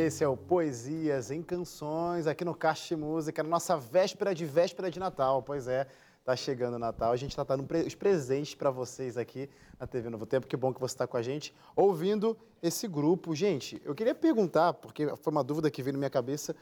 Esse 0.10 0.24
é 0.24 0.28
o 0.28 0.36
Poesias 0.36 1.30
em 1.30 1.44
Canções, 1.44 2.26
aqui 2.26 2.44
no 2.44 2.56
Caixa 2.56 2.98
Música, 2.98 3.44
na 3.44 3.50
nossa 3.50 3.78
véspera 3.78 4.34
de 4.34 4.44
véspera 4.44 4.90
de 4.90 5.00
Natal. 5.00 5.44
Pois 5.44 5.68
é, 5.68 5.86
tá 6.26 6.36
chegando 6.36 6.78
o 6.78 6.80
Natal. 6.80 7.12
A 7.12 7.16
gente 7.16 7.30
está 7.30 7.44
dando 7.44 7.64
os 7.86 7.94
presentes 7.94 8.56
para 8.56 8.72
vocês 8.72 9.18
aqui 9.18 9.48
na 9.80 9.86
TV 9.86 10.10
Novo 10.10 10.26
Tempo. 10.26 10.48
Que 10.48 10.58
bom 10.58 10.74
que 10.74 10.80
você 10.80 10.96
está 10.96 11.06
com 11.06 11.16
a 11.16 11.22
gente, 11.22 11.54
ouvindo 11.76 12.36
esse 12.60 12.88
grupo. 12.88 13.36
Gente, 13.36 13.80
eu 13.86 13.94
queria 13.94 14.16
perguntar, 14.16 14.74
porque 14.74 15.16
foi 15.18 15.30
uma 15.30 15.44
dúvida 15.44 15.70
que 15.70 15.84
veio 15.84 15.94
na 15.94 16.00
minha 16.00 16.10
cabeça. 16.10 16.56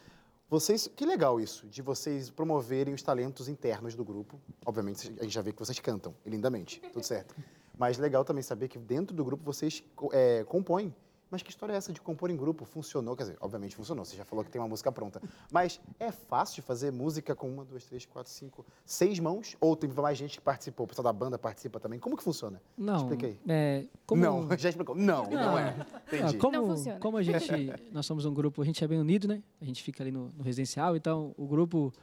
Vocês, 0.50 0.90
que 0.94 1.06
legal 1.06 1.40
isso, 1.40 1.68
de 1.68 1.82
vocês 1.82 2.30
promoverem 2.30 2.94
os 2.94 3.02
talentos 3.02 3.48
internos 3.48 3.96
do 3.96 4.04
grupo. 4.04 4.42
Obviamente, 4.66 5.16
a 5.22 5.24
gente 5.24 5.34
já 5.34 5.42
vê 5.42 5.54
que 5.54 5.60
vocês 5.60 5.80
cantam 5.80 6.14
lindamente, 6.26 6.82
tudo 6.92 7.06
certo. 7.06 7.34
Mas 7.78 7.98
legal 7.98 8.26
também 8.26 8.44
saber 8.44 8.68
que 8.68 8.78
dentro 8.78 9.16
do 9.16 9.24
grupo 9.24 9.42
vocês 9.46 9.82
é, 10.12 10.44
compõem. 10.44 10.94
Mas 11.30 11.42
que 11.42 11.50
história 11.50 11.74
é 11.74 11.76
essa 11.76 11.92
de 11.92 12.00
compor 12.00 12.30
em 12.30 12.38
grupo? 12.38 12.63
Funcionou? 12.63 13.16
Quer 13.16 13.24
dizer, 13.24 13.38
obviamente 13.42 13.76
funcionou, 13.76 14.06
você 14.06 14.16
já 14.16 14.24
falou 14.24 14.46
que 14.46 14.50
tem 14.50 14.62
uma 14.62 14.68
música 14.68 14.92
pronta. 14.92 15.22
Mas 15.52 15.80
é 16.00 16.12
fácil 16.12 16.56
de 16.56 16.62
fazer 16.62 16.92
música 16.92 17.36
com 17.36 17.50
uma, 17.50 17.66
duas, 17.66 17.84
três, 17.84 18.06
quatro, 18.06 18.32
cinco, 18.32 18.66
seis 18.86 19.20
mãos? 19.20 19.58
Ou 19.60 19.76
tem 19.76 19.90
mais 19.90 20.18
gente 20.18 20.38
que 20.38 20.42
participou? 20.42 20.86
O 20.86 20.88
pessoal 20.88 21.04
da 21.04 21.13
banda 21.13 21.38
participa 21.38 21.80
também? 21.80 22.00
Como 22.00 22.16
que 22.16 22.24
funciona? 22.24 22.62
Não. 22.78 22.98
Explica 22.98 23.28
aí. 23.28 23.40
É, 23.48 23.86
como... 24.06 24.22
Não, 24.22 24.48
já 24.58 24.70
explicou. 24.70 24.96
Não, 24.96 25.24
não, 25.30 25.60
é. 25.60 25.76
Entendi. 26.08 26.38
Ah, 26.38 26.40
como, 26.40 26.58
Não 26.58 26.68
funciona. 26.68 27.00
como 27.00 27.18
a 27.18 27.24
gente, 27.24 27.52
nós 27.92 28.06
somos 28.06 28.26
um 28.26 28.34
grupo, 28.34 28.62
a 28.62 28.66
gente 28.66 28.82
é 28.84 28.88
bem 28.88 29.00
unido, 29.00 29.28
né? 29.28 29.44
A 29.62 29.66
gente 29.66 29.84
fica 29.84 30.04
ali 30.04 30.12
no, 30.12 30.30
no 30.30 30.44
residencial, 30.44 30.96
então 30.96 31.36
o 31.38 31.46
grupo, 31.46 31.94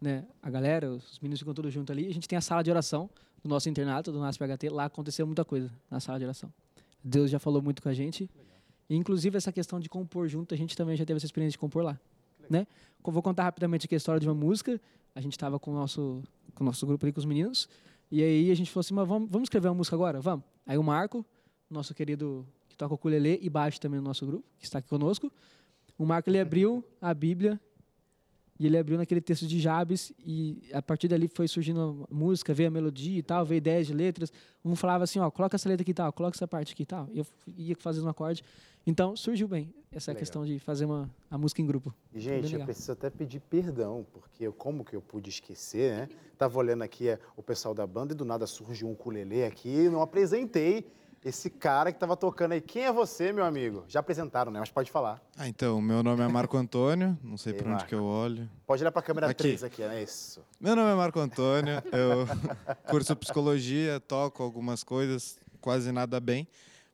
né, 0.00 0.24
a 0.40 0.50
galera, 0.50 0.88
os 0.90 1.18
meninos 1.20 1.40
ficam 1.40 1.52
todos 1.52 1.72
juntos 1.72 1.92
ali. 1.92 2.06
A 2.06 2.14
gente 2.14 2.28
tem 2.28 2.36
a 2.36 2.40
sala 2.40 2.62
de 2.62 2.70
oração 2.70 3.10
do 3.42 3.48
nosso 3.48 3.68
internato, 3.68 4.12
do 4.12 4.18
nosso 4.18 4.38
PHT. 4.38 4.68
Lá 4.70 4.84
aconteceu 4.84 5.26
muita 5.26 5.44
coisa 5.44 5.70
na 5.90 5.98
sala 5.98 6.18
de 6.18 6.24
oração. 6.24 6.52
Deus 7.02 7.30
já 7.30 7.38
falou 7.38 7.62
muito 7.62 7.82
com 7.82 7.88
a 7.88 7.94
gente. 7.94 8.30
E, 8.88 8.96
inclusive, 8.96 9.36
essa 9.36 9.52
questão 9.52 9.78
de 9.78 9.88
compor 9.88 10.28
junto, 10.28 10.54
a 10.54 10.56
gente 10.56 10.76
também 10.76 10.96
já 10.96 11.04
teve 11.04 11.18
essa 11.18 11.26
experiência 11.26 11.52
de 11.52 11.58
compor 11.58 11.82
lá. 11.82 11.98
Né? 12.48 12.66
Vou 13.02 13.22
contar 13.22 13.44
rapidamente 13.44 13.86
aqui 13.86 13.94
a 13.94 13.98
história 13.98 14.20
de 14.20 14.26
uma 14.26 14.34
música. 14.34 14.80
A 15.14 15.20
gente 15.20 15.32
estava 15.32 15.58
com 15.58 15.70
o 15.70 15.74
nosso, 15.74 16.22
com 16.54 16.64
o 16.64 16.66
nosso 16.66 16.86
grupo 16.86 17.04
ali, 17.04 17.12
com 17.12 17.20
os 17.20 17.24
meninos. 17.24 17.68
E 18.10 18.22
aí 18.22 18.50
a 18.50 18.54
gente 18.54 18.70
falou 18.70 18.80
assim, 18.80 18.94
mas 18.94 19.06
vamos, 19.06 19.30
vamos 19.30 19.46
escrever 19.46 19.68
uma 19.68 19.74
música 19.74 19.94
agora? 19.94 20.20
Vamos. 20.20 20.44
Aí 20.66 20.78
o 20.78 20.82
Marco, 20.82 21.24
nosso 21.70 21.94
querido 21.94 22.46
que 22.68 22.76
toca 22.76 22.92
o 22.92 22.94
ukulele 22.94 23.38
e 23.42 23.50
baixo 23.50 23.80
também 23.80 24.00
no 24.00 24.06
nosso 24.06 24.26
grupo, 24.26 24.44
que 24.58 24.64
está 24.64 24.78
aqui 24.78 24.88
conosco. 24.88 25.30
O 25.98 26.06
Marco 26.06 26.30
ele 26.30 26.40
abriu 26.40 26.84
a 27.00 27.12
Bíblia 27.12 27.60
e 28.58 28.66
ele 28.66 28.76
abriu 28.76 28.98
naquele 28.98 29.20
texto 29.20 29.46
de 29.46 29.60
Jabes 29.60 30.12
e 30.18 30.60
a 30.72 30.82
partir 30.82 31.06
dali 31.08 31.28
foi 31.28 31.46
surgindo 31.46 32.06
a 32.10 32.14
música, 32.14 32.52
veio 32.52 32.68
a 32.68 32.70
melodia 32.72 33.18
e 33.18 33.22
tal, 33.22 33.44
veio 33.46 33.58
ideias 33.58 33.86
de 33.86 33.94
letras. 33.94 34.32
Um 34.64 34.74
falava 34.74 35.04
assim, 35.04 35.18
ó, 35.20 35.30
coloca 35.30 35.54
essa 35.56 35.68
letra 35.68 35.82
aqui 35.82 35.92
e 35.92 35.94
tal, 35.94 36.12
coloca 36.12 36.36
essa 36.36 36.48
parte 36.48 36.72
aqui 36.72 36.82
e 36.82 36.86
tal. 36.86 37.08
E 37.12 37.18
eu 37.18 37.26
ia 37.56 37.76
fazendo 37.78 38.06
um 38.06 38.08
acorde. 38.08 38.42
Então 38.86 39.14
surgiu 39.16 39.46
bem 39.46 39.72
essa 39.92 40.10
Legal. 40.10 40.18
questão 40.20 40.44
de 40.46 40.58
fazer 40.58 40.86
uma 40.86 41.08
a 41.30 41.36
música 41.38 41.60
em 41.62 41.66
grupo. 41.66 41.94
E, 42.12 42.18
gente, 42.20 42.54
eu 42.54 42.64
preciso 42.64 42.92
até 42.92 43.08
pedir 43.10 43.40
perdão, 43.40 44.04
porque 44.12 44.44
eu- 44.46 44.52
como 44.52 44.84
que 44.84 44.96
eu 44.96 45.00
pude 45.02 45.28
esquecer, 45.30 45.92
né? 45.92 46.08
Tava 46.36 46.58
olhando 46.58 46.82
aqui 46.82 47.08
é, 47.08 47.18
o 47.36 47.42
pessoal 47.42 47.74
da 47.74 47.86
banda 47.86 48.12
e 48.12 48.16
do 48.16 48.24
nada 48.24 48.46
surgiu 48.46 48.88
um 48.88 48.92
ukulele 48.92 49.44
aqui 49.44 49.68
e 49.68 49.88
não 49.88 50.00
apresentei 50.02 50.86
esse 51.24 51.50
cara 51.50 51.92
que 51.92 51.98
tava 51.98 52.16
tocando 52.16 52.52
aí. 52.52 52.60
Quem 52.60 52.84
é 52.84 52.92
você, 52.92 53.32
meu 53.32 53.44
amigo? 53.44 53.84
Já 53.88 54.00
apresentaram, 54.00 54.50
né? 54.52 54.60
Mas 54.60 54.70
pode 54.70 54.90
falar. 54.90 55.20
Ah, 55.36 55.48
então, 55.48 55.80
meu 55.80 56.02
nome 56.02 56.22
é 56.22 56.28
Marco 56.28 56.56
Antônio, 56.56 57.18
não 57.22 57.36
sei 57.36 57.52
Ei, 57.52 57.58
para 57.58 57.72
onde 57.72 57.84
que 57.84 57.94
eu 57.94 58.04
olho. 58.04 58.48
Pode 58.66 58.82
olhar 58.82 58.92
pra 58.92 59.02
câmera 59.02 59.28
Aqui. 59.28 59.42
3 59.42 59.64
aqui, 59.64 59.82
é 59.82 60.02
isso. 60.02 60.42
Meu 60.60 60.74
nome 60.76 60.90
é 60.90 60.94
Marco 60.94 61.18
Antônio, 61.18 61.82
eu 61.92 62.26
curso 62.88 63.14
psicologia, 63.16 64.00
toco 64.00 64.42
algumas 64.42 64.84
coisas, 64.84 65.38
quase 65.60 65.90
nada 65.92 66.20
bem, 66.20 66.46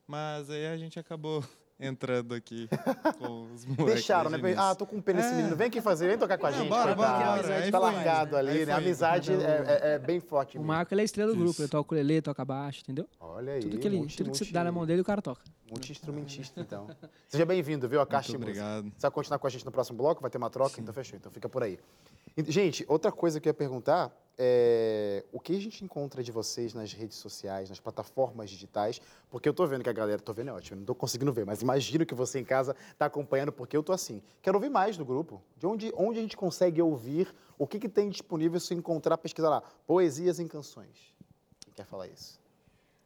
mas 0.07 0.49
aí 0.51 0.67
a 0.67 0.77
gente 0.77 0.99
acabou 0.99 1.45
entrando 1.79 2.35
aqui 2.35 2.69
com 3.19 3.53
os 3.53 3.65
moleques. 3.65 3.95
Deixaram, 3.95 4.31
né? 4.31 4.39
o. 4.39 4.61
Ah, 4.61 4.75
tô 4.75 4.87
com 4.87 5.01
pena 5.01 5.21
esse 5.21 5.31
É. 5.33 5.35
menino. 5.37 5.57
Vem 5.57 5.67
aqui 5.67 5.81
fazer, 5.81 6.09
vem 6.09 6.19
tocar 6.19 6.39
com 6.39 6.47
a 6.47 6.53
gente. 6.53 6.69
bora, 6.69 6.95
coitado. 6.95 7.19
bora, 7.19 7.37
bora, 7.43 7.49
Tá 7.49 7.55
aí 7.57 7.71
foi, 7.71 7.81
largado 7.81 8.37
ali, 8.37 8.51
aí 8.51 8.67
né? 8.67 8.73
A 8.73 8.77
amizade 8.77 9.33
é, 9.33 9.37
é- 9.37 9.95
é 9.95 9.99
bem 9.99 10.21
forte 10.21 10.57
O 10.57 10.61
mesmo. 10.61 10.73
Marco 10.73 10.95
ele 10.95 11.01
é 11.01 11.03
a 11.03 11.05
estrela 11.05 11.31
do 11.33 11.37
grupo, 11.37 11.51
Isso. 11.53 11.63
ele 11.63 11.69
toca 11.69 11.81
ukulele, 11.83 12.23
toca 12.23 12.45
baixo, 12.45 12.81
entendeu? 12.83 13.09
Olha 13.21 13.55
aí, 13.55 13.61
Tudo 13.61 13.79
que, 13.79 13.87
ele, 13.89 13.97
multi- 13.99 14.17
tudo 14.17 14.31
que 14.31 14.37
você 14.39 14.45
multi- 14.45 14.53
dá 14.55 14.63
na 14.65 14.73
mão 14.73 14.87
dele, 14.87 15.01
o 15.01 15.05
cara 15.05 15.21
toca. 15.21 15.43
Multi-instrumentista, 15.71 16.61
então. 16.61 16.87
Seja 17.29 17.45
bem-vindo, 17.45 17.89
viu? 17.89 18.01
A 18.01 18.07
Caixa 18.07 18.33
de 18.33 18.39
Muito 18.39 18.49
Música. 18.51 18.65
obrigado. 18.65 18.93
Você 18.97 19.03
vai 19.03 19.11
continuar 19.11 19.39
com 19.39 19.47
a 19.47 19.51
gente 19.51 19.65
no 19.65 19.73
próximo 19.73 19.99
bloco? 19.99 20.21
Vai 20.21 20.31
ter 20.31 20.39
uma 20.39 20.51
troca? 20.51 20.81
Então 20.81 20.95
fechou. 20.95 21.17
Então 21.17 21.33
fica 21.33 21.49
por 21.49 21.63
aí. 21.63 21.79
Gente, 22.49 22.85
outra 22.89 23.11
coisa 23.13 23.41
que 23.41 23.49
eu 23.49 23.51
ia 23.51 23.55
perguntar 23.55 24.13
é 24.37 25.25
o 25.33 25.41
que 25.41 25.55
a 25.57 25.61
gente 25.61 25.85
encontra 25.85 26.23
de 26.23 26.33
vocês 26.33 26.75
nas 26.75 26.93
redes 26.93 27.19
sociais, 27.19 27.69
nas 27.69 27.81
plataformas 27.81 28.51
digitais? 28.51 29.01
Porque 29.31 29.49
eu 29.49 29.55
tô 29.55 29.67
vendo 29.67 29.83
que 29.83 29.89
a 29.89 29.93
galera, 29.93 30.21
tô 30.21 30.33
vendo 30.33 30.51
é 30.51 30.53
ótimo, 30.53 30.79
não 30.79 30.87
tô 30.87 30.95
conseguindo 30.95 31.33
ver, 31.33 31.45
mas 31.45 31.63
imagino 31.63 32.05
que 32.05 32.15
você 32.15 32.39
em 32.39 32.45
casa 32.45 32.75
tá 32.99 33.07
acompanhando, 33.07 33.53
porque 33.53 33.77
eu 33.77 33.83
tô 33.83 33.93
assim. 33.93 34.23
Quero 34.43 34.57
ouvir 34.57 34.71
mais 34.71 34.97
do 34.97 35.05
grupo. 35.05 35.43
De 35.57 35.67
onde, 35.67 35.93
onde 35.97 36.19
a 36.19 36.23
gente 36.23 36.37
consegue 36.37 36.81
ouvir, 36.83 37.35
o 37.59 37.67
que, 37.67 37.79
que 37.79 37.89
tem 37.89 38.09
disponível 38.09 38.59
se 38.59 38.75
encontrar, 38.75 39.19
pesquisar 39.19 39.49
lá, 39.49 39.63
poesias 39.87 40.39
em 40.41 40.49
canções. 40.49 41.15
Quem 41.61 41.73
quer 41.73 41.87
falar 41.87 42.09
isso? 42.09 42.41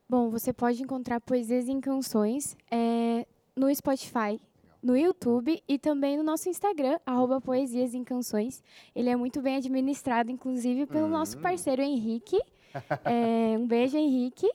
Bom, 0.09 0.31
você 0.31 0.53
pode 0.53 0.83
encontrar 0.83 1.21
poesias 1.21 1.69
em 1.69 1.81
canções 1.81 2.57
é, 2.71 3.27
no 3.55 3.75
Spotify. 3.75 4.41
No 4.83 4.97
YouTube 4.97 5.63
e 5.69 5.79
também 5.79 6.17
no 6.17 6.23
nosso 6.23 6.49
Instagram, 6.49 6.99
arroba 7.05 7.41
Poesias 7.41 7.95
em 7.95 8.05
Canções. 8.05 8.63
Ele 8.95 9.09
é 9.11 9.17
muito 9.17 9.41
bem 9.43 9.57
administrado, 9.57 10.31
inclusive, 10.31 10.87
pelo 10.87 11.09
nosso 11.09 11.39
Hum. 11.39 11.43
parceiro 11.43 11.83
Henrique. 11.83 12.39
É, 13.05 13.57
um 13.59 13.67
beijo, 13.67 13.97
Henrique. 13.97 14.49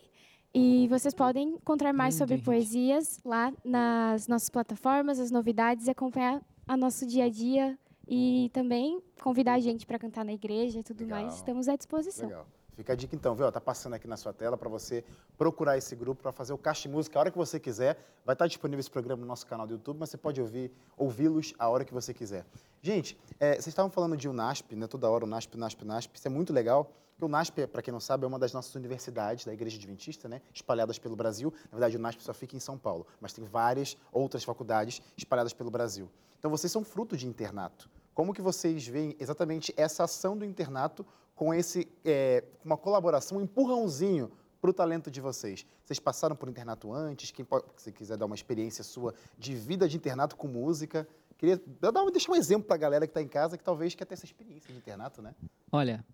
E 0.54 0.88
vocês 0.88 1.14
podem 1.16 1.50
encontrar 1.56 1.92
mais 1.94 2.14
sobre 2.16 2.38
poesias 2.38 3.20
lá 3.26 3.52
nas 3.66 4.28
nossas 4.28 4.50
plataformas, 4.50 5.20
as 5.20 5.32
novidades, 5.32 5.90
acompanhar 5.90 6.42
a 6.68 6.78
nosso 6.78 7.06
dia 7.08 7.26
a 7.26 7.30
dia 7.30 7.78
e 8.08 8.52
também 8.54 9.02
convidar 9.22 9.54
a 9.56 9.60
gente 9.60 9.86
para 9.88 9.98
cantar 9.98 10.24
na 10.24 10.32
igreja 10.34 10.80
e 10.80 10.84
tudo 10.84 11.02
Legal. 11.02 11.22
mais. 11.22 11.36
Estamos 11.36 11.68
à 11.68 11.76
disposição. 11.76 12.30
Legal. 12.30 12.46
Fica 12.76 12.94
a 12.94 12.96
dica 12.96 13.16
então, 13.16 13.36
viu? 13.36 13.52
Tá 13.52 13.62
passando 13.62 13.94
aqui 13.94 14.08
na 14.08 14.18
sua 14.18 14.34
tela 14.34 14.58
para 14.58 14.68
você 14.68 15.04
procurar 15.38 15.78
esse 15.78 15.96
grupo 15.96 16.22
para 16.24 16.32
fazer 16.32 16.54
o 16.54 16.58
Caixa 16.58 16.90
Música 16.90 17.18
a 17.18 17.22
hora 17.22 17.32
que 17.32 17.38
você 17.38 17.60
quiser. 17.60 17.98
Vai 18.26 18.34
estar 18.34 18.48
disponível 18.48 18.80
esse 18.80 18.90
programa 18.90 19.22
no 19.22 19.28
nosso 19.28 19.46
canal 19.46 19.68
do 19.68 19.74
YouTube, 19.74 19.98
mas 20.00 20.10
você 20.10 20.18
pode 20.18 20.42
ouvir, 20.42 20.72
ouvi-los 20.98 21.54
a 21.60 21.70
hora 21.70 21.86
que 21.86 21.94
você 21.94 22.14
quiser. 22.14 22.46
Gente, 22.82 23.18
é, 23.40 23.54
vocês 23.54 23.68
estavam 23.68 23.92
falando 23.92 24.18
de 24.18 24.28
UNASP, 24.28 24.76
né? 24.76 24.88
Toda 24.88 25.10
hora 25.10 25.24
UNASP, 25.24 25.56
UNASP, 25.56 25.84
UNASP. 25.84 26.16
Isso 26.18 26.28
é 26.28 26.32
muito 26.32 26.52
legal. 26.52 26.92
Porque 27.12 27.26
o 27.26 27.28
UNASP, 27.28 27.68
para 27.68 27.82
quem 27.84 27.92
não 27.92 28.00
sabe, 28.00 28.26
é 28.26 28.28
uma 28.28 28.40
das 28.40 28.54
nossas 28.54 28.74
universidades 28.74 29.46
da 29.46 29.54
Igreja 29.54 29.78
Adventista, 29.78 30.28
né? 30.28 30.42
Espalhadas 30.52 30.98
pelo 30.98 31.16
Brasil. 31.16 31.54
Na 31.66 31.78
verdade, 31.78 31.96
o 31.96 32.00
UNASP 32.00 32.24
só 32.24 32.34
fica 32.34 32.56
em 32.56 32.60
São 32.60 32.78
Paulo, 32.78 33.06
mas 33.22 33.34
tem 33.34 33.46
várias 33.46 33.96
outras 34.12 34.44
faculdades 34.44 35.00
espalhadas 35.16 35.54
pelo 35.54 35.70
Brasil. 35.70 36.10
Então, 36.40 36.50
vocês 36.50 36.72
são 36.72 36.84
fruto 36.84 37.16
de 37.16 37.28
internato. 37.28 37.90
Como 38.14 38.34
que 38.34 38.42
vocês 38.42 38.86
veem 38.88 39.16
exatamente 39.20 39.74
essa 39.78 40.04
ação 40.04 40.38
do 40.38 40.44
internato 40.44 41.06
com 41.36 41.54
esse 41.54 41.88
é, 42.06 42.44
uma 42.64 42.78
colaboração, 42.78 43.38
um 43.38 43.42
empurrãozinho 43.42 44.32
para 44.62 44.70
o 44.70 44.74
talento 44.74 45.10
de 45.12 45.20
vocês? 45.20 45.66
Vocês 45.84 46.00
passaram 46.00 46.36
por 46.36 46.48
internato 46.50 46.92
antes? 46.94 47.32
Quem 47.32 47.44
pode, 47.44 47.66
se 47.78 47.92
quiser 47.92 48.18
dar 48.18 48.26
uma 48.26 48.36
experiência 48.36 48.84
sua 48.84 49.14
de 49.38 49.56
vida 49.56 49.88
de 49.88 49.98
internato 49.98 50.36
com 50.36 50.48
música, 50.48 51.08
queria 51.38 51.62
dar, 51.82 51.92
deixar 52.12 52.32
um 52.32 52.36
exemplo 52.36 52.66
para 52.66 52.76
a 52.76 52.80
galera 52.80 53.06
que 53.08 53.12
está 53.12 53.22
em 53.22 53.28
casa 53.28 53.58
que 53.58 53.64
talvez 53.64 53.94
quer 53.96 54.06
ter 54.06 54.14
essa 54.14 54.26
experiência 54.26 54.72
de 54.72 54.78
internato, 54.78 55.22
né? 55.22 55.34
Olha, 55.72 56.06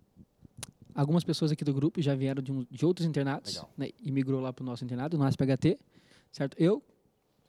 algumas 0.94 1.22
pessoas 1.24 1.52
aqui 1.52 1.64
do 1.64 1.72
grupo 1.72 2.00
já 2.02 2.14
vieram 2.14 2.42
de, 2.42 2.50
um- 2.52 2.66
de 2.70 2.84
outros 2.84 3.06
internatos 3.06 3.62
né, 3.76 3.90
e 4.00 4.10
migrou 4.10 4.40
lá 4.40 4.52
para 4.52 4.62
o 4.62 4.66
nosso 4.66 4.84
internato, 4.84 5.16
o 5.16 5.20
NASP 5.20 5.42
HT, 5.44 5.78
certo? 6.32 6.56
Eu, 6.58 6.82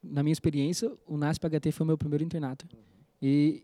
na 0.03 0.21
minha 0.21 0.33
experiência, 0.33 0.91
o 1.07 1.17
NASP 1.17 1.45
HT 1.49 1.71
foi 1.71 1.83
o 1.83 1.87
meu 1.87 1.97
primeiro 1.97 2.23
internato. 2.23 2.67
E 3.21 3.63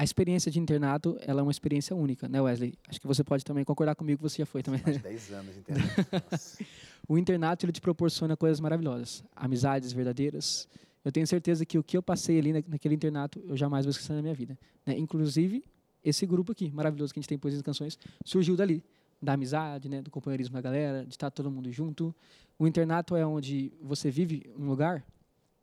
a 0.00 0.04
experiência 0.04 0.50
de 0.50 0.58
internato, 0.58 1.18
ela 1.26 1.40
é 1.40 1.42
uma 1.42 1.50
experiência 1.50 1.94
única, 1.94 2.26
né, 2.26 2.40
Wesley? 2.40 2.72
Acho 2.88 2.98
que 2.98 3.06
você 3.06 3.22
pode 3.22 3.44
também 3.44 3.64
concordar 3.64 3.94
comigo 3.94 4.22
você 4.22 4.38
já 4.38 4.46
foi 4.46 4.62
também. 4.62 4.80
Mais 4.82 4.96
de 4.96 5.02
10 5.02 5.32
anos 5.32 5.52
de 5.54 5.60
internato. 5.60 6.64
O 7.06 7.18
internato 7.18 7.66
ele 7.66 7.72
te 7.72 7.80
proporciona 7.80 8.34
coisas 8.36 8.60
maravilhosas, 8.60 9.22
amizades 9.36 9.92
verdadeiras. 9.92 10.66
Eu 11.04 11.10
tenho 11.12 11.26
certeza 11.26 11.66
que 11.66 11.76
o 11.76 11.82
que 11.82 11.96
eu 11.98 12.02
passei 12.02 12.38
ali 12.38 12.52
na- 12.52 12.62
naquele 12.68 12.94
internato 12.94 13.42
eu 13.46 13.56
jamais 13.56 13.84
vou 13.84 13.90
esquecer 13.90 14.12
na 14.14 14.22
minha 14.22 14.34
vida. 14.34 14.56
né? 14.86 14.96
Inclusive 14.96 15.62
esse 16.02 16.24
grupo 16.24 16.52
aqui, 16.52 16.70
maravilhoso 16.70 17.12
que 17.12 17.18
a 17.18 17.20
gente 17.20 17.28
tem 17.28 17.36
poesias 17.38 17.60
e 17.60 17.64
canções, 17.64 17.98
surgiu 18.24 18.56
dali, 18.56 18.82
da 19.20 19.32
amizade, 19.34 19.86
né, 19.88 20.00
do 20.00 20.10
companheirismo 20.10 20.54
da 20.54 20.60
galera, 20.62 21.04
de 21.04 21.10
estar 21.10 21.30
todo 21.30 21.50
mundo 21.50 21.70
junto. 21.70 22.14
O 22.58 22.66
internato 22.66 23.14
é 23.16 23.26
onde 23.26 23.70
você 23.82 24.10
vive 24.10 24.50
um 24.58 24.64
lugar, 24.66 25.04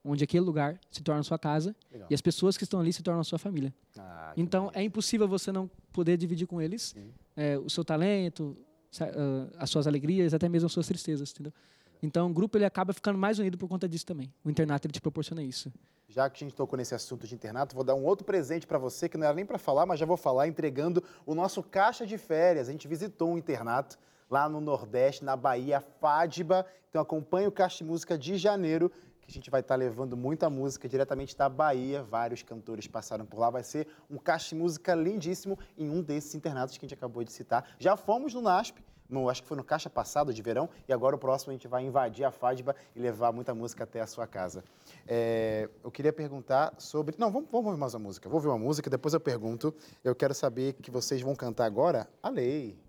onde 0.03 0.23
aquele 0.23 0.45
lugar 0.45 0.79
se 0.89 1.01
torna 1.03 1.21
sua 1.23 1.37
casa 1.37 1.75
Legal. 1.91 2.07
e 2.09 2.13
as 2.13 2.21
pessoas 2.21 2.57
que 2.57 2.63
estão 2.63 2.79
ali 2.79 2.93
se 2.93 3.03
tornam 3.03 3.23
sua 3.23 3.37
família. 3.39 3.73
Ah, 3.97 4.33
Então, 4.37 4.63
bonito. 4.65 4.77
é 4.77 4.83
impossível 4.83 5.27
você 5.27 5.51
não 5.51 5.69
poder 5.91 6.17
dividir 6.17 6.47
com 6.47 6.61
eles 6.61 6.95
é, 7.35 7.57
o 7.57 7.69
seu 7.69 7.83
talento, 7.83 8.57
ah, 9.01 9.47
as 9.57 9.69
suas 9.69 9.87
alegrias, 9.87 10.33
até 10.33 10.47
mesmo 10.47 10.67
as 10.67 10.71
suas 10.71 10.87
tristezas, 10.87 11.31
entendeu? 11.31 11.53
Então, 12.01 12.29
o 12.29 12.33
grupo 12.33 12.57
ele 12.57 12.65
acaba 12.65 12.93
ficando 12.93 13.17
mais 13.17 13.39
unido 13.39 13.57
por 13.57 13.67
conta 13.67 13.87
disso 13.89 14.05
também. 14.05 14.31
O 14.43 14.49
internato 14.49 14.85
ele 14.85 14.93
te 14.93 15.01
proporciona 15.01 15.41
isso. 15.41 15.71
Já 16.07 16.29
que 16.29 16.43
a 16.43 16.47
gente 16.47 16.55
tocou 16.55 16.77
nesse 16.77 16.95
assunto 16.95 17.27
de 17.27 17.35
internato, 17.35 17.75
vou 17.75 17.83
dar 17.83 17.95
um 17.95 18.05
outro 18.05 18.23
presente 18.23 18.65
para 18.65 18.77
você, 18.77 19.09
que 19.09 19.17
não 19.17 19.25
era 19.25 19.35
nem 19.35 19.45
para 19.45 19.57
falar, 19.57 19.85
mas 19.85 19.99
já 19.99 20.05
vou 20.05 20.15
falar, 20.15 20.47
entregando 20.47 21.03
o 21.25 21.35
nosso 21.35 21.61
caixa 21.61 22.05
de 22.05 22.17
férias. 22.17 22.69
A 22.69 22.71
gente 22.71 22.87
visitou 22.87 23.31
um 23.31 23.37
internato 23.37 23.97
lá 24.29 24.47
no 24.47 24.61
Nordeste, 24.61 25.25
na 25.25 25.35
Bahia, 25.35 25.81
Fádiba. 25.81 26.65
Então 26.89 27.01
acompanhe 27.01 27.47
o 27.47 27.51
Caixa 27.51 27.79
de 27.79 27.83
Música 27.83 28.17
de 28.17 28.37
janeiro, 28.37 28.91
que 29.27 29.33
a 29.33 29.33
gente 29.33 29.51
vai 29.51 29.59
estar 29.59 29.75
levando 29.75 30.15
muita 30.15 30.49
música 30.49 30.87
diretamente 30.87 31.35
da 31.35 31.49
Bahia. 31.49 32.01
Vários 32.01 32.41
cantores 32.41 32.87
passaram 32.87 33.25
por 33.25 33.37
lá. 33.37 33.49
Vai 33.49 33.63
ser 33.63 33.87
um 34.09 34.17
Caixa 34.17 34.55
de 34.55 34.61
Música 34.61 34.95
lindíssimo 34.95 35.59
em 35.77 35.89
um 35.89 36.01
desses 36.01 36.33
internatos 36.33 36.77
que 36.77 36.85
a 36.85 36.87
gente 36.87 36.97
acabou 36.97 37.23
de 37.23 37.33
citar. 37.33 37.75
Já 37.77 37.97
fomos 37.97 38.33
no 38.33 38.41
NASP, 38.41 38.81
no, 39.09 39.29
acho 39.29 39.41
que 39.41 39.47
foi 39.47 39.57
no 39.57 39.63
caixa 39.63 39.89
passado 39.89 40.33
de 40.33 40.41
verão, 40.41 40.69
e 40.87 40.93
agora 40.93 41.15
o 41.15 41.19
próximo 41.19 41.51
a 41.51 41.53
gente 41.53 41.67
vai 41.67 41.83
invadir 41.83 42.25
a 42.25 42.31
Fádiba 42.31 42.75
e 42.95 42.99
levar 42.99 43.31
muita 43.31 43.53
música 43.53 43.83
até 43.83 44.01
a 44.01 44.07
sua 44.07 44.27
casa. 44.27 44.63
É, 45.05 45.69
eu 45.83 45.91
queria 45.91 46.13
perguntar 46.13 46.73
sobre. 46.77 47.15
Não, 47.17 47.31
vamos, 47.31 47.49
vamos 47.51 47.67
ouvir 47.67 47.79
mais 47.79 47.93
uma 47.93 48.01
música. 48.01 48.29
Vou 48.29 48.37
ouvir 48.37 48.47
uma 48.47 48.57
música, 48.57 48.89
depois 48.89 49.13
eu 49.13 49.19
pergunto. 49.19 49.73
Eu 50.03 50.15
quero 50.15 50.33
saber 50.33 50.73
que 50.73 50.89
vocês 50.89 51.21
vão 51.21 51.35
cantar 51.35 51.65
agora 51.65 52.07
A 52.23 52.29
Lei. 52.29 52.86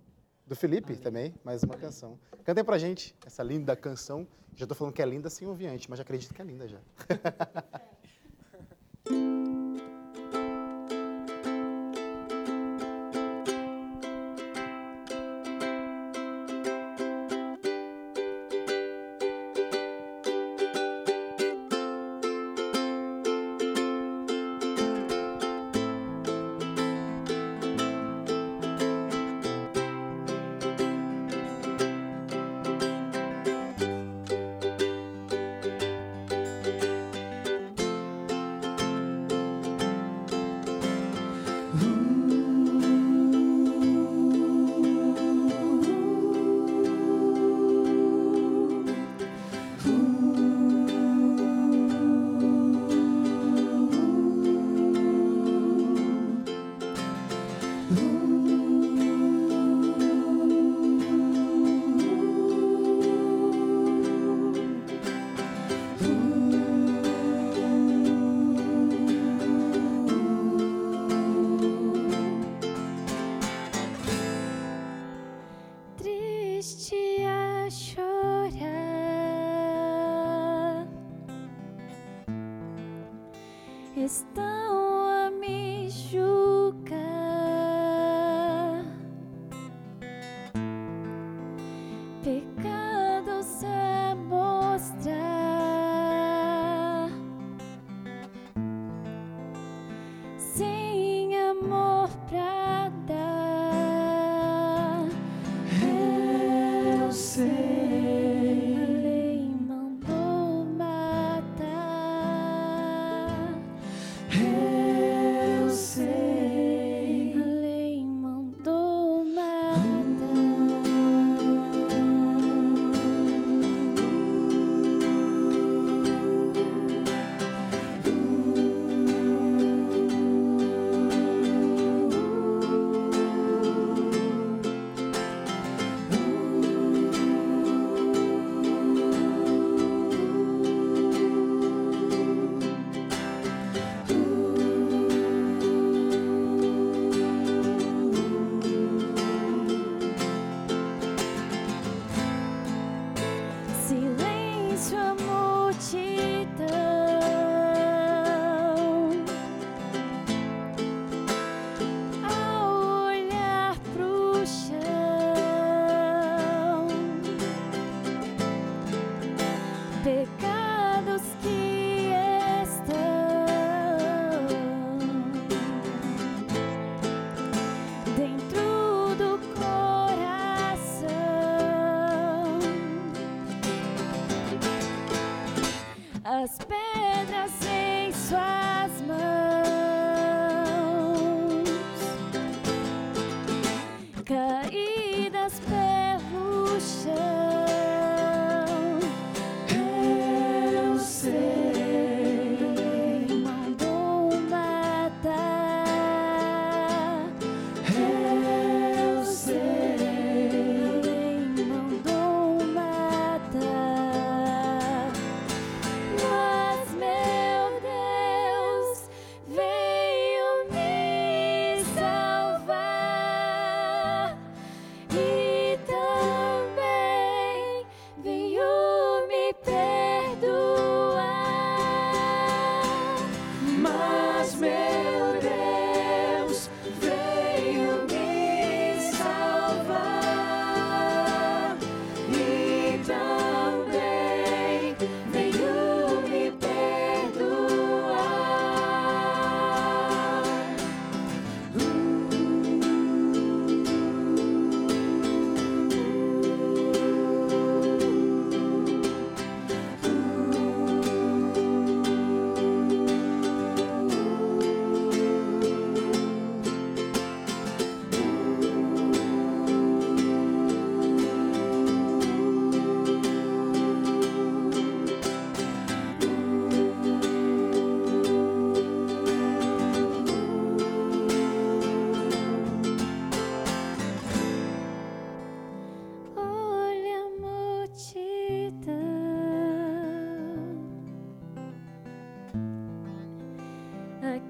Do 0.49 0.57
Felipe 0.57 0.97
também, 0.97 1.35
mais 1.45 1.63
uma 1.63 1.77
canção. 1.77 2.19
Cantem 2.43 2.65
pra 2.65 2.79
gente 2.79 3.15
essa 3.27 3.43
linda 3.43 3.77
canção. 3.77 4.27
Já 4.57 4.67
tô 4.67 4.75
falando 4.75 4.95
que 4.95 5.03
é 5.03 5.05
linda 5.05 5.29
sem 5.29 5.47
ouvir 5.47 5.67
antes, 5.67 5.87
mas 5.89 5.99
já 5.99 6.03
acredito 6.03 6.33
que 6.33 6.41
é 6.41 6.45
linda 6.45 6.67
já. 6.67 6.79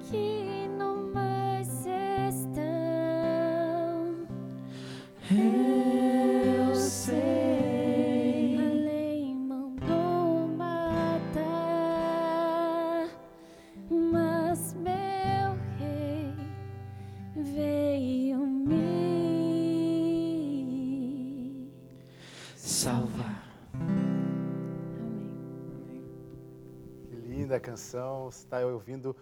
aqui 0.09 0.68
no 0.79 1.12
mais 1.12 1.68
estão. 1.87 2.57
Eu 5.31 6.75
sei, 6.75 8.57
A 8.59 8.62
lei 8.73 9.35
mandou 9.35 10.49
matar, 10.57 11.29
mas 13.91 14.72
meu 14.72 15.59
rei 15.78 16.35
veio 17.37 18.39
me 18.47 18.78
Salva. 22.57 23.43
Que 27.11 27.14
linda 27.14 27.61
canção. 27.61 28.30
Está 28.30 28.61
ouvindo 28.61 29.14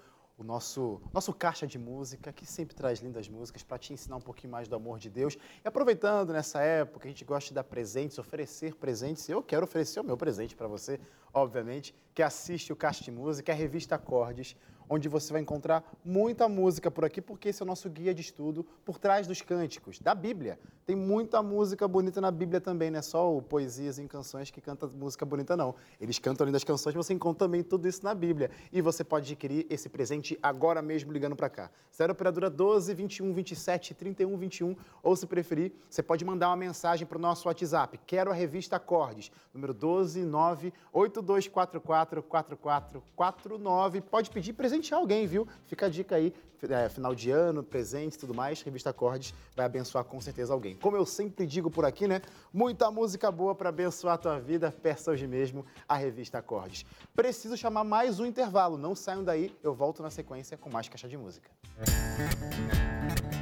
nosso, 0.47 1.01
nosso 1.13 1.35
caixa 1.35 1.67
de 1.67 1.79
música, 1.79 2.33
que 2.33 2.47
sempre 2.47 2.75
traz 2.75 3.01
lindas 3.01 3.29
músicas 3.29 3.63
para 3.63 3.77
te 3.77 3.93
ensinar 3.93 4.17
um 4.17 4.21
pouquinho 4.21 4.53
mais 4.53 4.69
do 4.69 4.77
amor 4.77 4.99
de 4.99 5.11
Deus. 5.11 5.37
E 5.63 5.69
aproveitando 5.69 6.33
nessa 6.33 6.63
época, 6.63 7.07
a 7.07 7.11
gente 7.11 7.25
gosta 7.25 7.49
de 7.49 7.55
dar 7.55 7.65
presentes, 7.65 8.19
oferecer 8.19 8.75
presentes. 8.77 9.29
Eu 9.29 9.43
quero 9.43 9.65
oferecer 9.65 10.01
o 10.01 10.05
meu 10.05 10.17
presente 10.17 10.55
para 10.55 10.69
você, 10.69 11.01
obviamente, 11.35 11.95
que 12.15 12.23
assiste 12.23 12.73
o 12.73 12.77
Caixa 12.77 13.05
de 13.05 13.11
Música, 13.11 13.53
é 13.53 13.55
a 13.55 13.59
revista 13.59 13.97
Acordes, 13.97 14.57
onde 14.89 15.09
você 15.09 15.33
vai 15.33 15.43
encontrar 15.43 15.85
muita 16.05 16.49
música 16.49 16.91
por 16.91 17.05
aqui, 17.05 17.21
porque 17.21 17.49
esse 17.49 17.63
é 17.63 17.65
o 17.65 17.67
nosso 17.67 17.89
guia 17.91 18.15
de 18.15 18.21
estudo 18.21 18.65
por 18.85 18.99
trás 18.99 19.27
dos 19.27 19.43
cânticos, 19.43 19.99
da 19.99 20.15
Bíblia. 20.15 20.59
Tem 20.85 20.95
muita 20.95 21.43
música 21.43 21.89
bonita 21.89 22.21
na 22.21 22.31
Bíblia 22.31 22.61
também, 22.61 22.91
não 22.91 23.01
é 23.01 23.03
só 23.03 23.37
o 23.37 23.43
Poesias 23.43 23.99
em 23.99 24.07
Canções 24.07 24.51
que 24.51 24.61
canta 24.61 24.87
música 24.87 25.27
bonita, 25.27 25.57
não. 25.57 25.75
Eles 26.01 26.19
cantam 26.19 26.47
lindas 26.47 26.63
canções, 26.63 26.95
você 26.95 27.13
encontra 27.13 27.47
também 27.47 27.63
tudo 27.63 27.89
isso 27.89 28.05
na 28.05 28.15
Bíblia. 28.15 28.51
E 28.73 28.81
você 28.81 29.03
pode 29.03 29.25
adquirir 29.33 29.67
esse 29.69 29.89
presente 29.89 30.39
agora 30.43 30.81
mesmo 30.81 31.13
ligando 31.13 31.35
para 31.35 31.49
cá. 31.49 31.71
0 31.97 32.13
Operadora 32.13 32.49
12 32.49 32.95
21 32.95 33.33
27 33.33 33.95
31 33.95 34.37
21, 34.37 34.77
ou 35.03 35.17
se 35.17 35.27
preferir, 35.27 35.73
você 35.91 36.03
pode 36.03 36.25
mandar 36.25 36.49
uma 36.49 36.57
mensagem 36.57 37.07
para 37.07 37.19
o 37.19 37.21
nosso 37.21 37.49
WhatsApp. 37.49 37.99
Quero 38.07 38.31
a 38.31 38.35
revista 38.35 38.77
Acordes, 38.77 39.33
número 39.53 39.75
12 39.75 40.25
9 40.25 40.73
8244 40.93 42.23
4449. 42.23 44.01
Pode 44.03 44.31
pedir 44.31 44.53
presentear 44.77 45.01
alguém, 45.01 45.27
viu? 45.27 45.47
Fica 45.67 45.87
a 45.87 45.89
dica 45.89 46.17
aí, 46.17 46.35
é, 46.69 46.89
final 46.89 47.15
de 47.15 47.31
ano, 47.31 47.63
presente 47.63 48.19
tudo 48.19 48.35
mais. 48.35 48.63
Revista 48.63 48.91
Acordes 48.91 49.33
vai 49.55 49.65
abençoar 49.67 50.05
com 50.05 50.21
certeza 50.21 50.53
alguém. 50.53 50.77
Como 50.77 50.97
eu 50.97 51.07
sempre 51.07 51.47
digo 51.47 51.71
por 51.71 51.85
aqui, 51.85 52.07
né? 52.07 52.21
Muita 52.53 52.91
música 52.91 53.31
boa 53.31 53.55
para 53.55 53.69
abençoar 53.69 54.15
a 54.15 54.19
tua 54.19 54.39
vida. 54.39 54.71
Peça 54.71 55.11
hoje 55.11 55.27
mesmo 55.27 55.65
a 55.89 55.97
revista 55.97 56.39
Acordes. 56.39 56.85
Preciso 57.15 57.57
chamar 57.57 57.85
mais 57.85 58.21
um 58.21 58.27
intervalo. 58.27 58.77
Não 58.77 58.95
saiam 58.95 59.25
daí, 59.25 59.55
eu 59.63 59.75
volto 59.75 60.03
na 60.03 60.11
sequência 60.11 60.57
com 60.57 60.71
mais 60.71 60.89
caixa 60.89 61.09
de 61.09 61.17
música. 61.17 61.51
Sei 61.85 63.36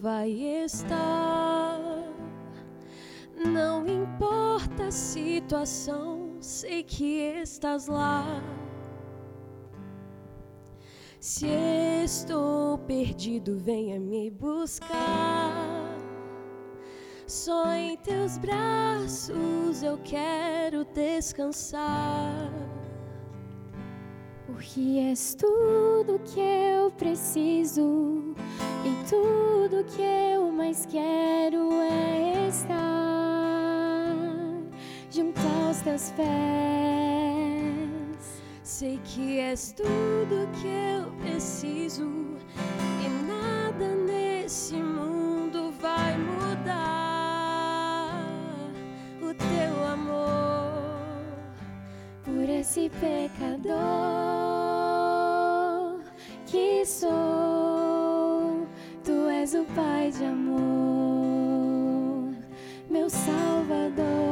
vai 0.00 0.30
estar. 0.30 1.78
Não 3.36 3.86
importa 3.86 4.84
a 4.84 4.90
situação, 4.90 6.36
sei 6.40 6.82
que 6.82 7.20
estás 7.42 7.86
lá. 7.86 8.42
Se 11.20 11.48
estou 12.02 12.78
perdido, 12.78 13.58
venha 13.58 14.00
me 14.00 14.30
buscar. 14.30 14.88
Só 17.26 17.70
em 17.74 17.96
teus 17.98 18.38
braços 18.38 19.82
eu 19.82 19.98
quero 19.98 20.84
descansar. 20.86 22.50
Porque 24.46 24.98
és 24.98 25.34
tudo 25.34 26.18
que 26.20 26.40
eu 26.40 26.90
preciso 26.92 28.19
e 28.84 29.08
tudo 29.08 29.84
que 29.84 30.02
eu 30.02 30.50
mais 30.52 30.86
quero 30.86 31.70
é 31.82 32.48
estar 32.48 32.80
junto 35.10 35.40
aos 35.66 35.78
teus 35.80 36.10
pés. 36.12 36.30
Sei 38.62 38.98
que 39.04 39.38
és 39.40 39.72
tudo 39.72 40.48
que 40.60 40.68
eu 40.68 41.10
preciso 41.20 42.10
e 43.04 43.08
nada 43.26 43.94
nesse 43.94 44.76
mundo 44.76 45.72
vai 45.80 46.16
mudar 46.16 46.94
o 49.20 49.34
teu 49.34 49.84
amor 49.86 51.20
por 52.24 52.48
esse 52.48 52.88
pecador 53.00 53.70
que 56.46 56.86
sou. 56.86 57.49
Pai 59.64 60.10
de 60.10 60.24
amor, 60.24 60.60
meu 62.88 63.10
Salvador. 63.10 64.29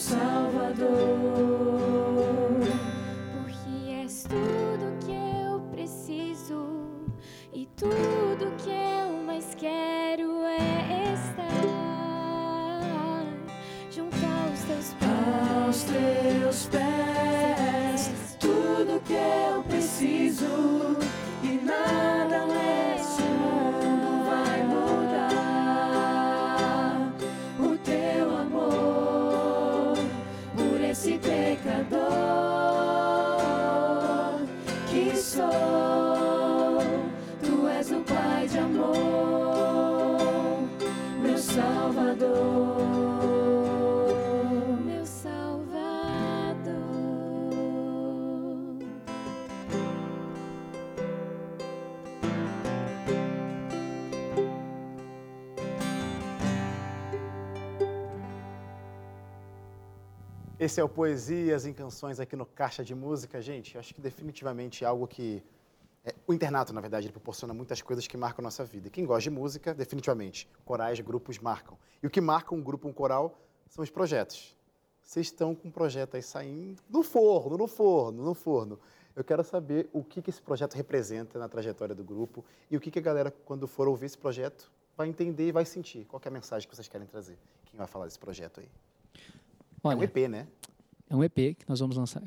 Salvador. 0.00 1.39
Esse 60.60 60.78
é 60.78 60.84
o 60.84 60.88
Poesias 60.90 61.64
em 61.64 61.72
Canções 61.72 62.20
aqui 62.20 62.36
no 62.36 62.44
Caixa 62.44 62.84
de 62.84 62.94
Música. 62.94 63.40
Gente, 63.40 63.78
acho 63.78 63.94
que 63.94 64.00
definitivamente 64.02 64.84
é 64.84 64.86
algo 64.86 65.08
que. 65.08 65.42
é, 66.04 66.14
o 66.26 66.34
internato, 66.34 66.70
na 66.74 66.82
verdade, 66.82 67.06
ele 67.06 67.14
proporciona 67.14 67.54
muitas 67.54 67.80
coisas 67.80 68.06
que 68.06 68.14
marcam 68.14 68.42
a 68.42 68.44
nossa 68.44 68.62
vida. 68.62 68.88
E 68.88 68.90
Quem 68.90 69.06
gosta 69.06 69.22
de 69.22 69.30
música, 69.30 69.72
definitivamente. 69.72 70.46
Corais, 70.62 71.00
grupos 71.00 71.38
marcam. 71.38 71.78
E 72.02 72.06
o 72.06 72.10
que 72.10 72.20
marca 72.20 72.54
um 72.54 72.60
grupo, 72.62 72.86
um 72.86 72.92
coral, 72.92 73.40
são 73.70 73.82
os 73.82 73.88
projetos. 73.88 74.54
Vocês 75.00 75.28
estão 75.28 75.54
com 75.54 75.68
um 75.68 75.70
projeto 75.70 76.16
aí 76.16 76.22
saindo 76.22 76.82
no 76.90 77.02
forno, 77.02 77.56
no 77.56 77.66
forno, 77.66 78.22
no 78.22 78.34
forno. 78.34 78.78
Eu 79.16 79.24
quero 79.24 79.42
saber 79.42 79.88
o 79.94 80.04
que, 80.04 80.20
que 80.20 80.28
esse 80.28 80.42
projeto 80.42 80.74
representa 80.74 81.38
na 81.38 81.48
trajetória 81.48 81.94
do 81.94 82.04
grupo 82.04 82.44
e 82.70 82.76
o 82.76 82.80
que, 82.82 82.90
que 82.90 82.98
a 82.98 83.02
galera, 83.02 83.30
quando 83.30 83.66
for 83.66 83.88
ouvir 83.88 84.04
esse 84.04 84.18
projeto, 84.18 84.70
vai 84.94 85.08
entender 85.08 85.48
e 85.48 85.52
vai 85.52 85.64
sentir. 85.64 86.04
Qual 86.04 86.20
é 86.22 86.28
a 86.28 86.30
mensagem 86.30 86.68
que 86.68 86.76
vocês 86.76 86.86
querem 86.86 87.06
trazer? 87.06 87.38
Quem 87.64 87.78
vai 87.78 87.86
falar 87.86 88.04
desse 88.04 88.18
projeto 88.18 88.60
aí? 88.60 88.68
Olha, 89.82 89.94
é 89.94 89.98
um 89.98 90.02
EP, 90.02 90.16
né? 90.28 90.46
É 91.08 91.16
um 91.16 91.24
EP 91.24 91.34
que 91.34 91.68
nós 91.68 91.80
vamos 91.80 91.96
lançar. 91.96 92.22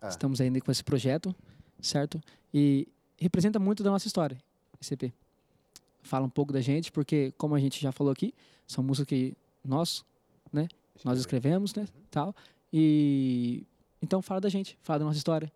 Ah. 0.00 0.08
Estamos 0.08 0.40
ainda 0.40 0.60
com 0.60 0.70
esse 0.70 0.84
projeto, 0.84 1.34
certo? 1.80 2.20
E 2.52 2.88
representa 3.18 3.58
muito 3.58 3.82
da 3.82 3.90
nossa 3.90 4.06
história, 4.06 4.38
esse 4.80 4.94
EP. 4.94 5.12
Fala 6.02 6.26
um 6.26 6.30
pouco 6.30 6.52
da 6.52 6.60
gente, 6.60 6.90
porque, 6.90 7.32
como 7.36 7.54
a 7.54 7.58
gente 7.60 7.80
já 7.80 7.92
falou 7.92 8.12
aqui, 8.12 8.32
são 8.66 8.82
músicas 8.82 9.08
que 9.08 9.36
nós, 9.64 10.04
né? 10.52 10.68
Nós 11.04 11.18
escrevemos, 11.18 11.74
né? 11.74 11.86
Tal. 12.10 12.34
E 12.72 13.66
então 14.02 14.22
fala 14.22 14.40
da 14.40 14.48
gente, 14.48 14.78
fala 14.82 15.00
da 15.00 15.04
nossa 15.04 15.18
história, 15.18 15.52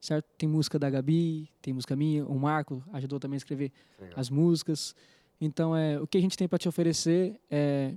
certo? 0.00 0.26
Tem 0.36 0.48
música 0.48 0.78
da 0.78 0.90
Gabi, 0.90 1.48
tem 1.62 1.72
música 1.72 1.96
minha, 1.96 2.24
o 2.26 2.38
Marco 2.38 2.82
ajudou 2.92 3.18
também 3.18 3.36
a 3.36 3.38
escrever 3.38 3.72
Legal. 3.98 4.18
as 4.18 4.28
músicas. 4.28 4.94
Então, 5.40 5.76
é, 5.76 6.00
o 6.00 6.06
que 6.06 6.18
a 6.18 6.20
gente 6.20 6.36
tem 6.36 6.48
para 6.48 6.58
te 6.58 6.68
oferecer 6.68 7.38
é, 7.50 7.94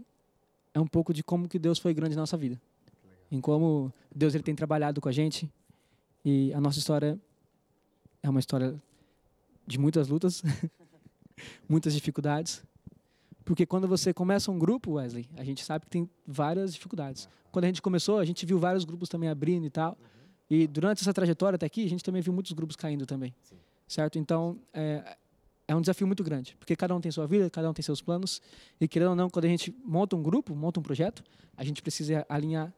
é 0.74 0.80
um 0.80 0.88
pouco 0.88 1.14
de 1.14 1.24
como 1.24 1.48
que 1.48 1.60
Deus 1.60 1.80
foi 1.80 1.94
grande 1.94 2.16
na 2.16 2.22
nossa 2.22 2.38
vida. 2.38 2.60
Em 3.32 3.40
como 3.40 3.94
Deus 4.14 4.34
ele 4.34 4.44
tem 4.44 4.56
trabalhado 4.56 5.00
com 5.00 5.10
a 5.10 5.12
gente. 5.12 5.52
E 6.24 6.54
a 6.54 6.62
nossa 6.62 6.80
história 6.80 7.20
é 8.22 8.30
uma 8.30 8.40
história 8.40 8.76
de 9.66 9.80
muitas 9.80 10.08
lutas, 10.08 10.44
muitas 11.68 11.94
dificuldades. 11.94 12.64
Porque 13.46 13.66
quando 13.66 13.88
você 13.88 14.14
começa 14.14 14.52
um 14.52 14.60
grupo, 14.60 14.94
Wesley, 14.94 15.28
a 15.38 15.44
gente 15.44 15.64
sabe 15.64 15.86
que 15.86 15.92
tem 15.92 16.10
várias 16.26 16.74
dificuldades. 16.74 17.28
Quando 17.52 17.66
a 17.66 17.68
gente 17.68 17.82
começou, 17.82 18.20
a 18.20 18.26
gente 18.26 18.46
viu 18.46 18.60
vários 18.60 18.86
grupos 18.86 19.10
também 19.10 19.30
abrindo 19.30 19.66
e 19.66 19.70
tal. 19.70 19.98
E 20.50 20.68
durante 20.68 21.02
essa 21.02 21.14
trajetória 21.14 21.56
até 21.56 21.66
aqui, 21.66 21.84
a 21.86 21.90
gente 21.90 22.04
também 22.04 22.22
viu 22.22 22.34
muitos 22.34 22.52
grupos 22.52 22.76
caindo 22.76 23.06
também. 23.06 23.34
Certo? 23.88 24.20
Então, 24.20 24.60
é, 24.74 25.18
é 25.70 25.76
um 25.76 25.82
desafio 25.82 26.08
muito 26.08 26.24
grande. 26.24 26.56
Porque 26.60 26.76
cada 26.76 26.96
um 26.96 27.00
tem 27.00 27.12
sua 27.12 27.28
vida, 27.28 27.48
cada 27.48 27.70
um 27.70 27.74
tem 27.74 27.84
seus 27.84 28.02
planos. 28.02 28.42
E 28.82 28.88
querendo 28.88 29.10
ou 29.10 29.16
não, 29.16 29.30
quando 29.30 29.46
a 29.46 29.48
gente 29.48 29.72
monta 29.86 30.16
um 30.16 30.24
grupo, 30.24 30.56
monta 30.56 30.80
um 30.80 30.84
projeto, 30.84 31.24
a 31.56 31.64
gente 31.64 31.80
precisa 31.84 32.26
alinhar 32.28 32.74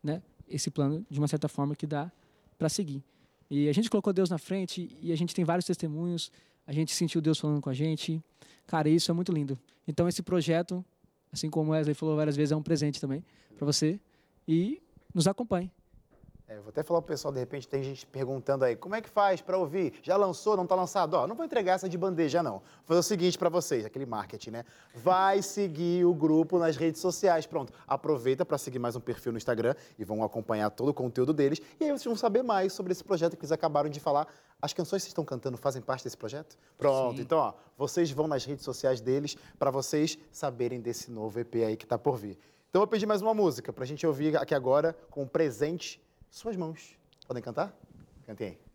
né, 0.00 0.22
esse 0.48 0.70
plano 0.70 1.04
de 1.10 1.18
uma 1.18 1.26
certa 1.26 1.48
forma 1.48 1.74
que 1.74 1.84
dá 1.84 2.10
para 2.56 2.68
seguir. 2.68 3.02
E 3.50 3.68
a 3.68 3.72
gente 3.72 3.90
colocou 3.90 4.12
Deus 4.12 4.30
na 4.30 4.38
frente 4.38 4.96
e 5.02 5.10
a 5.10 5.16
gente 5.16 5.34
tem 5.34 5.44
vários 5.44 5.66
testemunhos. 5.66 6.30
A 6.64 6.72
gente 6.72 6.94
sentiu 6.94 7.20
Deus 7.20 7.40
falando 7.40 7.60
com 7.60 7.70
a 7.70 7.74
gente. 7.74 8.22
Cara, 8.68 8.88
isso 8.88 9.10
é 9.10 9.14
muito 9.14 9.32
lindo. 9.32 9.58
Então, 9.86 10.06
esse 10.06 10.22
projeto, 10.22 10.84
assim 11.32 11.50
como 11.50 11.72
Wesley 11.72 11.94
falou 11.94 12.14
várias 12.14 12.36
vezes, 12.36 12.52
é 12.52 12.56
um 12.56 12.62
presente 12.62 13.00
também 13.00 13.24
para 13.56 13.66
você. 13.66 13.98
E 14.46 14.80
nos 15.12 15.26
acompanhe. 15.26 15.72
É, 16.48 16.60
vou 16.60 16.68
até 16.68 16.80
falar 16.84 17.02
pro 17.02 17.08
pessoal, 17.08 17.34
de 17.34 17.40
repente 17.40 17.66
tem 17.66 17.82
gente 17.82 18.06
perguntando 18.06 18.64
aí, 18.64 18.76
como 18.76 18.94
é 18.94 19.02
que 19.02 19.08
faz 19.08 19.40
para 19.40 19.58
ouvir? 19.58 19.94
Já 20.00 20.16
lançou, 20.16 20.56
não 20.56 20.64
tá 20.64 20.76
lançado? 20.76 21.14
Ó, 21.14 21.26
não 21.26 21.34
vou 21.34 21.44
entregar 21.44 21.72
essa 21.72 21.88
de 21.88 21.98
bandeja 21.98 22.40
não. 22.40 22.58
Vou 22.60 22.84
fazer 22.84 23.00
o 23.00 23.02
seguinte 23.02 23.36
para 23.36 23.48
vocês, 23.48 23.84
aquele 23.84 24.06
marketing, 24.06 24.50
né? 24.50 24.64
Vai 24.94 25.42
seguir 25.42 26.04
o 26.04 26.14
grupo 26.14 26.56
nas 26.56 26.76
redes 26.76 27.00
sociais, 27.00 27.46
pronto. 27.46 27.72
Aproveita 27.84 28.44
para 28.44 28.56
seguir 28.58 28.78
mais 28.78 28.94
um 28.94 29.00
perfil 29.00 29.32
no 29.32 29.38
Instagram 29.38 29.74
e 29.98 30.04
vão 30.04 30.22
acompanhar 30.22 30.70
todo 30.70 30.90
o 30.90 30.94
conteúdo 30.94 31.34
deles. 31.34 31.60
E 31.80 31.84
aí 31.84 31.90
vocês 31.90 32.04
vão 32.04 32.14
saber 32.14 32.44
mais 32.44 32.72
sobre 32.72 32.92
esse 32.92 33.02
projeto 33.02 33.36
que 33.36 33.42
eles 33.42 33.50
acabaram 33.50 33.90
de 33.90 33.98
falar. 33.98 34.28
As 34.62 34.72
canções 34.72 35.02
que 35.02 35.06
vocês 35.06 35.10
estão 35.10 35.24
cantando 35.24 35.56
fazem 35.56 35.82
parte 35.82 36.04
desse 36.04 36.16
projeto? 36.16 36.56
Pronto, 36.78 37.16
Sim. 37.16 37.22
então, 37.22 37.38
ó, 37.38 37.54
vocês 37.76 38.12
vão 38.12 38.28
nas 38.28 38.44
redes 38.44 38.64
sociais 38.64 39.00
deles 39.00 39.36
para 39.58 39.72
vocês 39.72 40.16
saberem 40.30 40.80
desse 40.80 41.10
novo 41.10 41.40
EP 41.40 41.56
aí 41.56 41.76
que 41.76 41.84
tá 41.84 41.98
por 41.98 42.16
vir. 42.16 42.38
Então 42.70 42.82
eu 42.82 42.86
vou 42.86 42.86
pedir 42.86 43.06
mais 43.06 43.20
uma 43.20 43.34
música 43.34 43.72
pra 43.72 43.84
gente 43.84 44.06
ouvir 44.06 44.36
aqui 44.36 44.54
agora 44.54 44.96
com 45.10 45.22
um 45.22 45.26
presente 45.26 46.00
suas 46.30 46.56
mãos. 46.56 46.96
Podem 47.26 47.42
cantar? 47.42 47.74
Cantem 48.26 48.48
aí. 48.48 48.65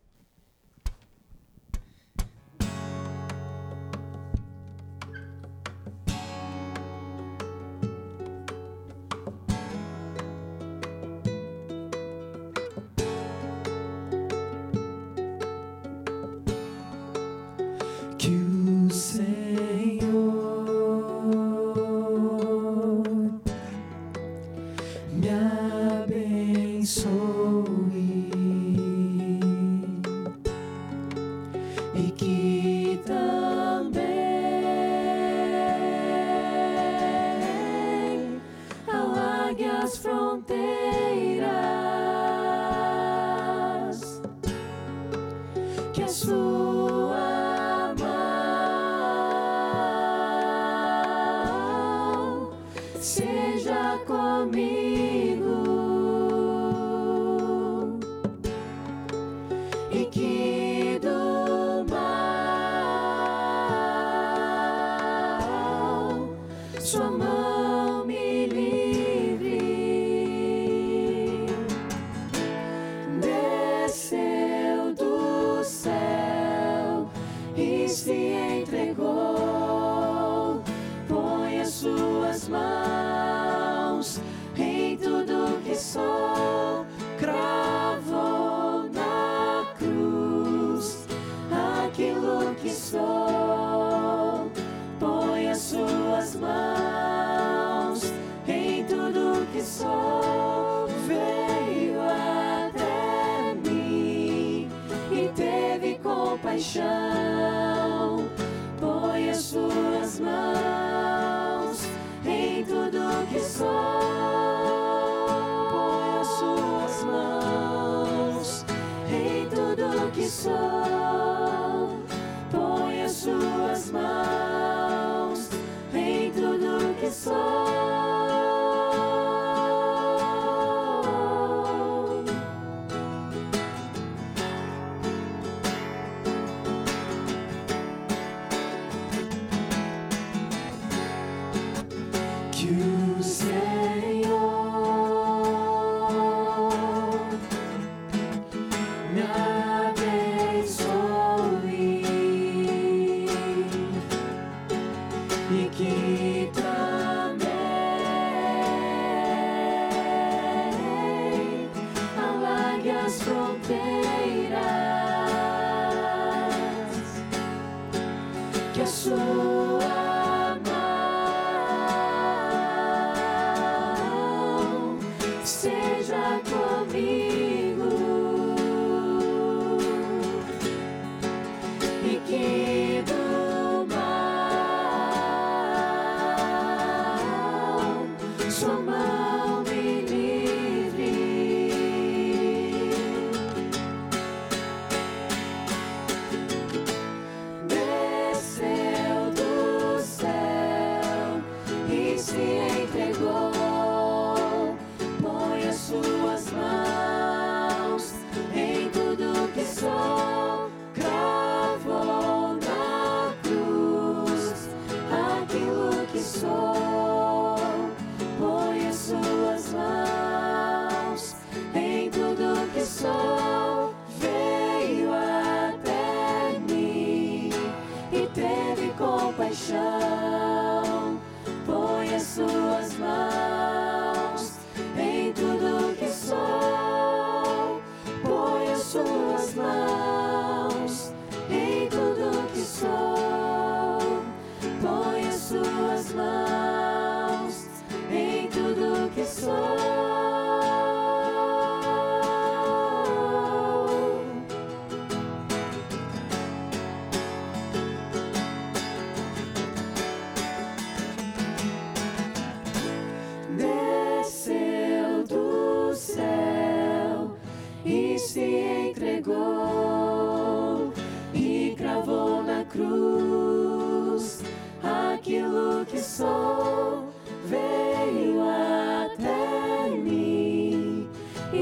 So. 188.51 188.90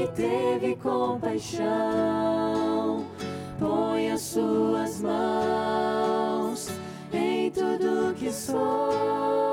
teve 0.08 0.76
compaixão. 0.76 1.66
Põe 3.58 4.10
as 4.10 4.20
suas 4.20 5.00
mãos 5.00 6.68
em 7.12 7.50
tudo 7.50 8.14
que 8.14 8.32
sou. 8.32 9.49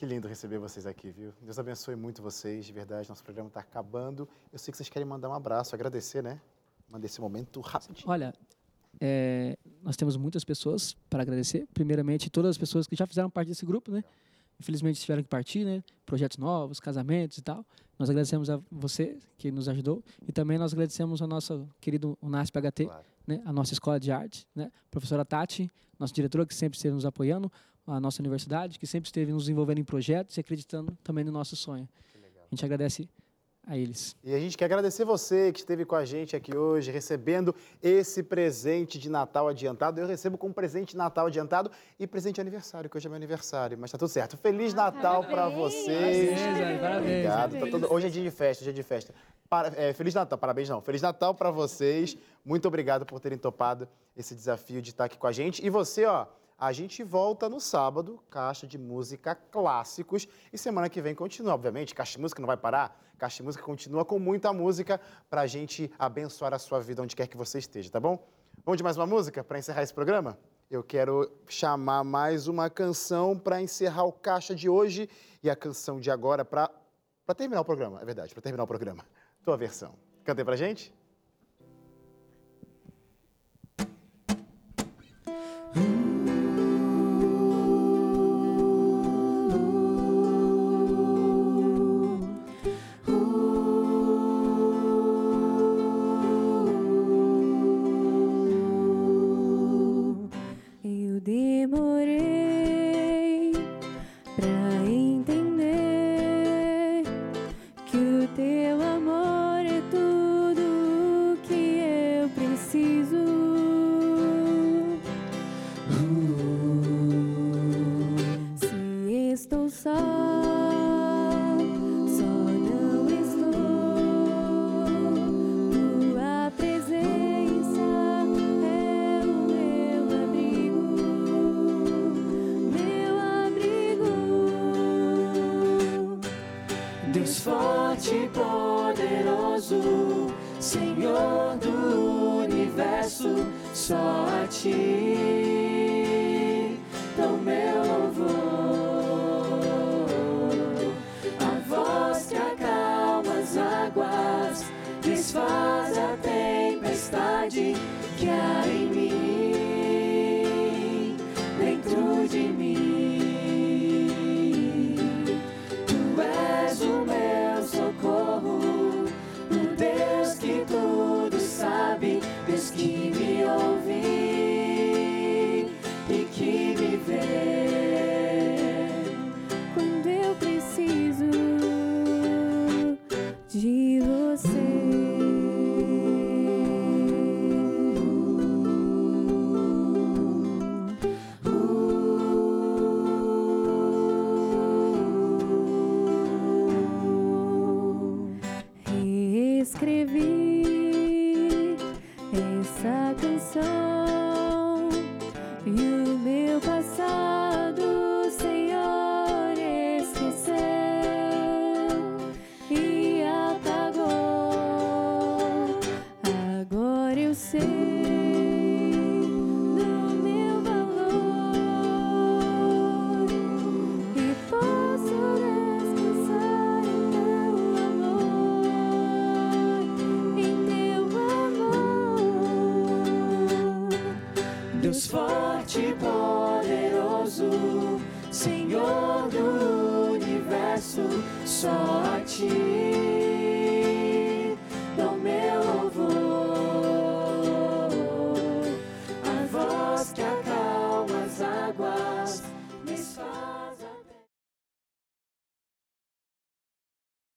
Que 0.00 0.06
lindo 0.06 0.26
receber 0.26 0.56
vocês 0.56 0.86
aqui, 0.86 1.10
viu? 1.10 1.30
Deus 1.42 1.58
abençoe 1.58 1.94
muito 1.94 2.22
vocês, 2.22 2.64
de 2.64 2.72
verdade. 2.72 3.06
Nosso 3.06 3.22
programa 3.22 3.48
está 3.48 3.60
acabando. 3.60 4.26
Eu 4.50 4.58
sei 4.58 4.72
que 4.72 4.78
vocês 4.78 4.88
querem 4.88 5.06
mandar 5.06 5.28
um 5.28 5.34
abraço, 5.34 5.74
agradecer, 5.74 6.22
né? 6.22 6.40
Manda 6.88 7.04
esse 7.04 7.20
momento 7.20 7.60
rapidinho. 7.60 8.08
Olha, 8.08 8.32
é, 8.98 9.58
nós 9.82 9.98
temos 9.98 10.16
muitas 10.16 10.42
pessoas 10.42 10.96
para 11.10 11.20
agradecer. 11.20 11.68
Primeiramente, 11.74 12.30
todas 12.30 12.52
as 12.52 12.56
pessoas 12.56 12.86
que 12.86 12.96
já 12.96 13.06
fizeram 13.06 13.28
parte 13.28 13.48
desse 13.48 13.66
grupo, 13.66 13.90
né? 13.92 14.02
Infelizmente 14.58 14.98
tiveram 14.98 15.22
que 15.22 15.28
partir, 15.28 15.66
né? 15.66 15.84
Projetos 16.06 16.38
novos, 16.38 16.80
casamentos 16.80 17.36
e 17.36 17.42
tal. 17.42 17.62
Nós 17.98 18.08
agradecemos 18.08 18.48
a 18.48 18.58
você 18.70 19.18
que 19.36 19.50
nos 19.50 19.68
ajudou 19.68 20.02
e 20.26 20.32
também 20.32 20.56
nós 20.56 20.72
agradecemos 20.72 21.20
ao 21.20 21.28
nosso 21.28 21.68
querido 21.78 22.16
UNASP 22.22 22.56
HT, 22.58 22.84
Claro. 22.86 23.04
né? 23.26 23.42
A 23.44 23.52
nossa 23.52 23.74
escola 23.74 24.00
de 24.00 24.10
arte, 24.10 24.46
né? 24.54 24.72
Professora 24.90 25.26
Tati, 25.26 25.70
nossa 25.98 26.14
diretora 26.14 26.46
que 26.46 26.54
sempre 26.54 26.78
esteve 26.78 26.94
nos 26.94 27.04
apoiando, 27.04 27.52
a 27.90 28.00
nossa 28.00 28.22
universidade 28.22 28.78
que 28.78 28.86
sempre 28.86 29.08
esteve 29.08 29.32
nos 29.32 29.48
envolvendo 29.48 29.78
em 29.78 29.84
projetos 29.84 30.36
e 30.36 30.40
acreditando 30.40 30.96
também 31.02 31.24
no 31.24 31.32
nosso 31.32 31.56
sonho. 31.56 31.88
A 32.16 32.54
gente 32.54 32.64
agradece 32.64 33.08
a 33.66 33.76
eles. 33.76 34.16
E 34.24 34.34
a 34.34 34.38
gente 34.40 34.56
quer 34.56 34.64
agradecer 34.64 35.04
você 35.04 35.52
que 35.52 35.60
esteve 35.60 35.84
com 35.84 35.94
a 35.94 36.04
gente 36.04 36.34
aqui 36.34 36.56
hoje, 36.56 36.90
recebendo 36.90 37.54
esse 37.80 38.22
presente 38.22 38.98
de 38.98 39.08
Natal 39.08 39.46
adiantado. 39.48 40.00
Eu 40.00 40.06
recebo 40.06 40.36
como 40.38 40.52
presente 40.52 40.92
de 40.92 40.96
Natal 40.96 41.26
adiantado 41.26 41.70
e 41.98 42.06
presente 42.06 42.36
de 42.36 42.40
aniversário, 42.40 42.88
que 42.90 42.96
hoje 42.96 43.06
é 43.06 43.08
meu 43.10 43.16
aniversário. 43.16 43.78
Mas 43.78 43.92
tá 43.92 43.98
tudo 43.98 44.08
certo. 44.08 44.36
Feliz 44.36 44.74
Natal 44.74 45.22
para 45.24 45.48
vocês. 45.48 46.40
Parabéns, 46.40 46.80
parabéns. 46.80 47.02
Obrigado. 47.10 47.58
Tá 47.60 47.66
todo- 47.70 47.92
Hoje 47.92 48.06
é 48.06 48.10
dia 48.10 48.22
de 48.22 48.30
festa, 48.30 48.64
dia 48.64 48.72
de 48.72 48.82
festa. 48.82 49.14
Para- 49.48 49.72
é, 49.80 49.92
Feliz 49.92 50.14
Natal, 50.14 50.38
parabéns 50.38 50.68
não. 50.68 50.80
Feliz 50.80 51.02
Natal 51.02 51.34
para 51.34 51.50
vocês. 51.50 52.16
Muito 52.44 52.66
obrigado 52.66 53.04
por 53.04 53.20
terem 53.20 53.38
topado 53.38 53.86
esse 54.16 54.34
desafio 54.34 54.80
de 54.82 54.90
estar 54.90 55.04
aqui 55.04 55.18
com 55.18 55.26
a 55.26 55.32
gente. 55.32 55.64
E 55.64 55.68
você, 55.70 56.06
ó, 56.06 56.26
a 56.60 56.72
gente 56.72 57.02
volta 57.02 57.48
no 57.48 57.58
sábado, 57.58 58.22
Caixa 58.28 58.66
de 58.66 58.76
Música 58.76 59.34
Clássicos. 59.34 60.28
E 60.52 60.58
semana 60.58 60.90
que 60.90 61.00
vem 61.00 61.14
continua, 61.14 61.54
obviamente. 61.54 61.94
Caixa 61.94 62.12
de 62.12 62.20
Música 62.20 62.42
não 62.42 62.46
vai 62.46 62.56
parar. 62.58 63.02
Caixa 63.16 63.38
de 63.38 63.44
Música 63.44 63.64
continua 63.64 64.04
com 64.04 64.18
muita 64.18 64.52
música 64.52 65.00
pra 65.30 65.46
gente 65.46 65.90
abençoar 65.98 66.52
a 66.52 66.58
sua 66.58 66.78
vida 66.78 67.00
onde 67.00 67.16
quer 67.16 67.26
que 67.26 67.36
você 67.36 67.58
esteja, 67.58 67.90
tá 67.90 67.98
bom? 67.98 68.22
Vamos 68.62 68.76
de 68.76 68.84
mais 68.84 68.98
uma 68.98 69.06
música 69.06 69.42
para 69.42 69.58
encerrar 69.58 69.82
esse 69.82 69.94
programa? 69.94 70.38
Eu 70.70 70.84
quero 70.84 71.32
chamar 71.48 72.04
mais 72.04 72.46
uma 72.46 72.68
canção 72.68 73.38
para 73.38 73.62
encerrar 73.62 74.04
o 74.04 74.12
Caixa 74.12 74.54
de 74.54 74.68
hoje 74.68 75.08
e 75.42 75.48
a 75.48 75.56
canção 75.56 75.98
de 75.98 76.10
agora 76.10 76.44
para 76.44 76.70
para 77.24 77.34
terminar 77.36 77.60
o 77.60 77.64
programa, 77.64 78.02
é 78.02 78.04
verdade, 78.04 78.34
para 78.34 78.42
terminar 78.42 78.64
o 78.64 78.66
programa. 78.66 79.06
Tua 79.44 79.56
versão. 79.56 79.94
Cantei 80.24 80.44
pra 80.44 80.56
gente? 80.56 80.92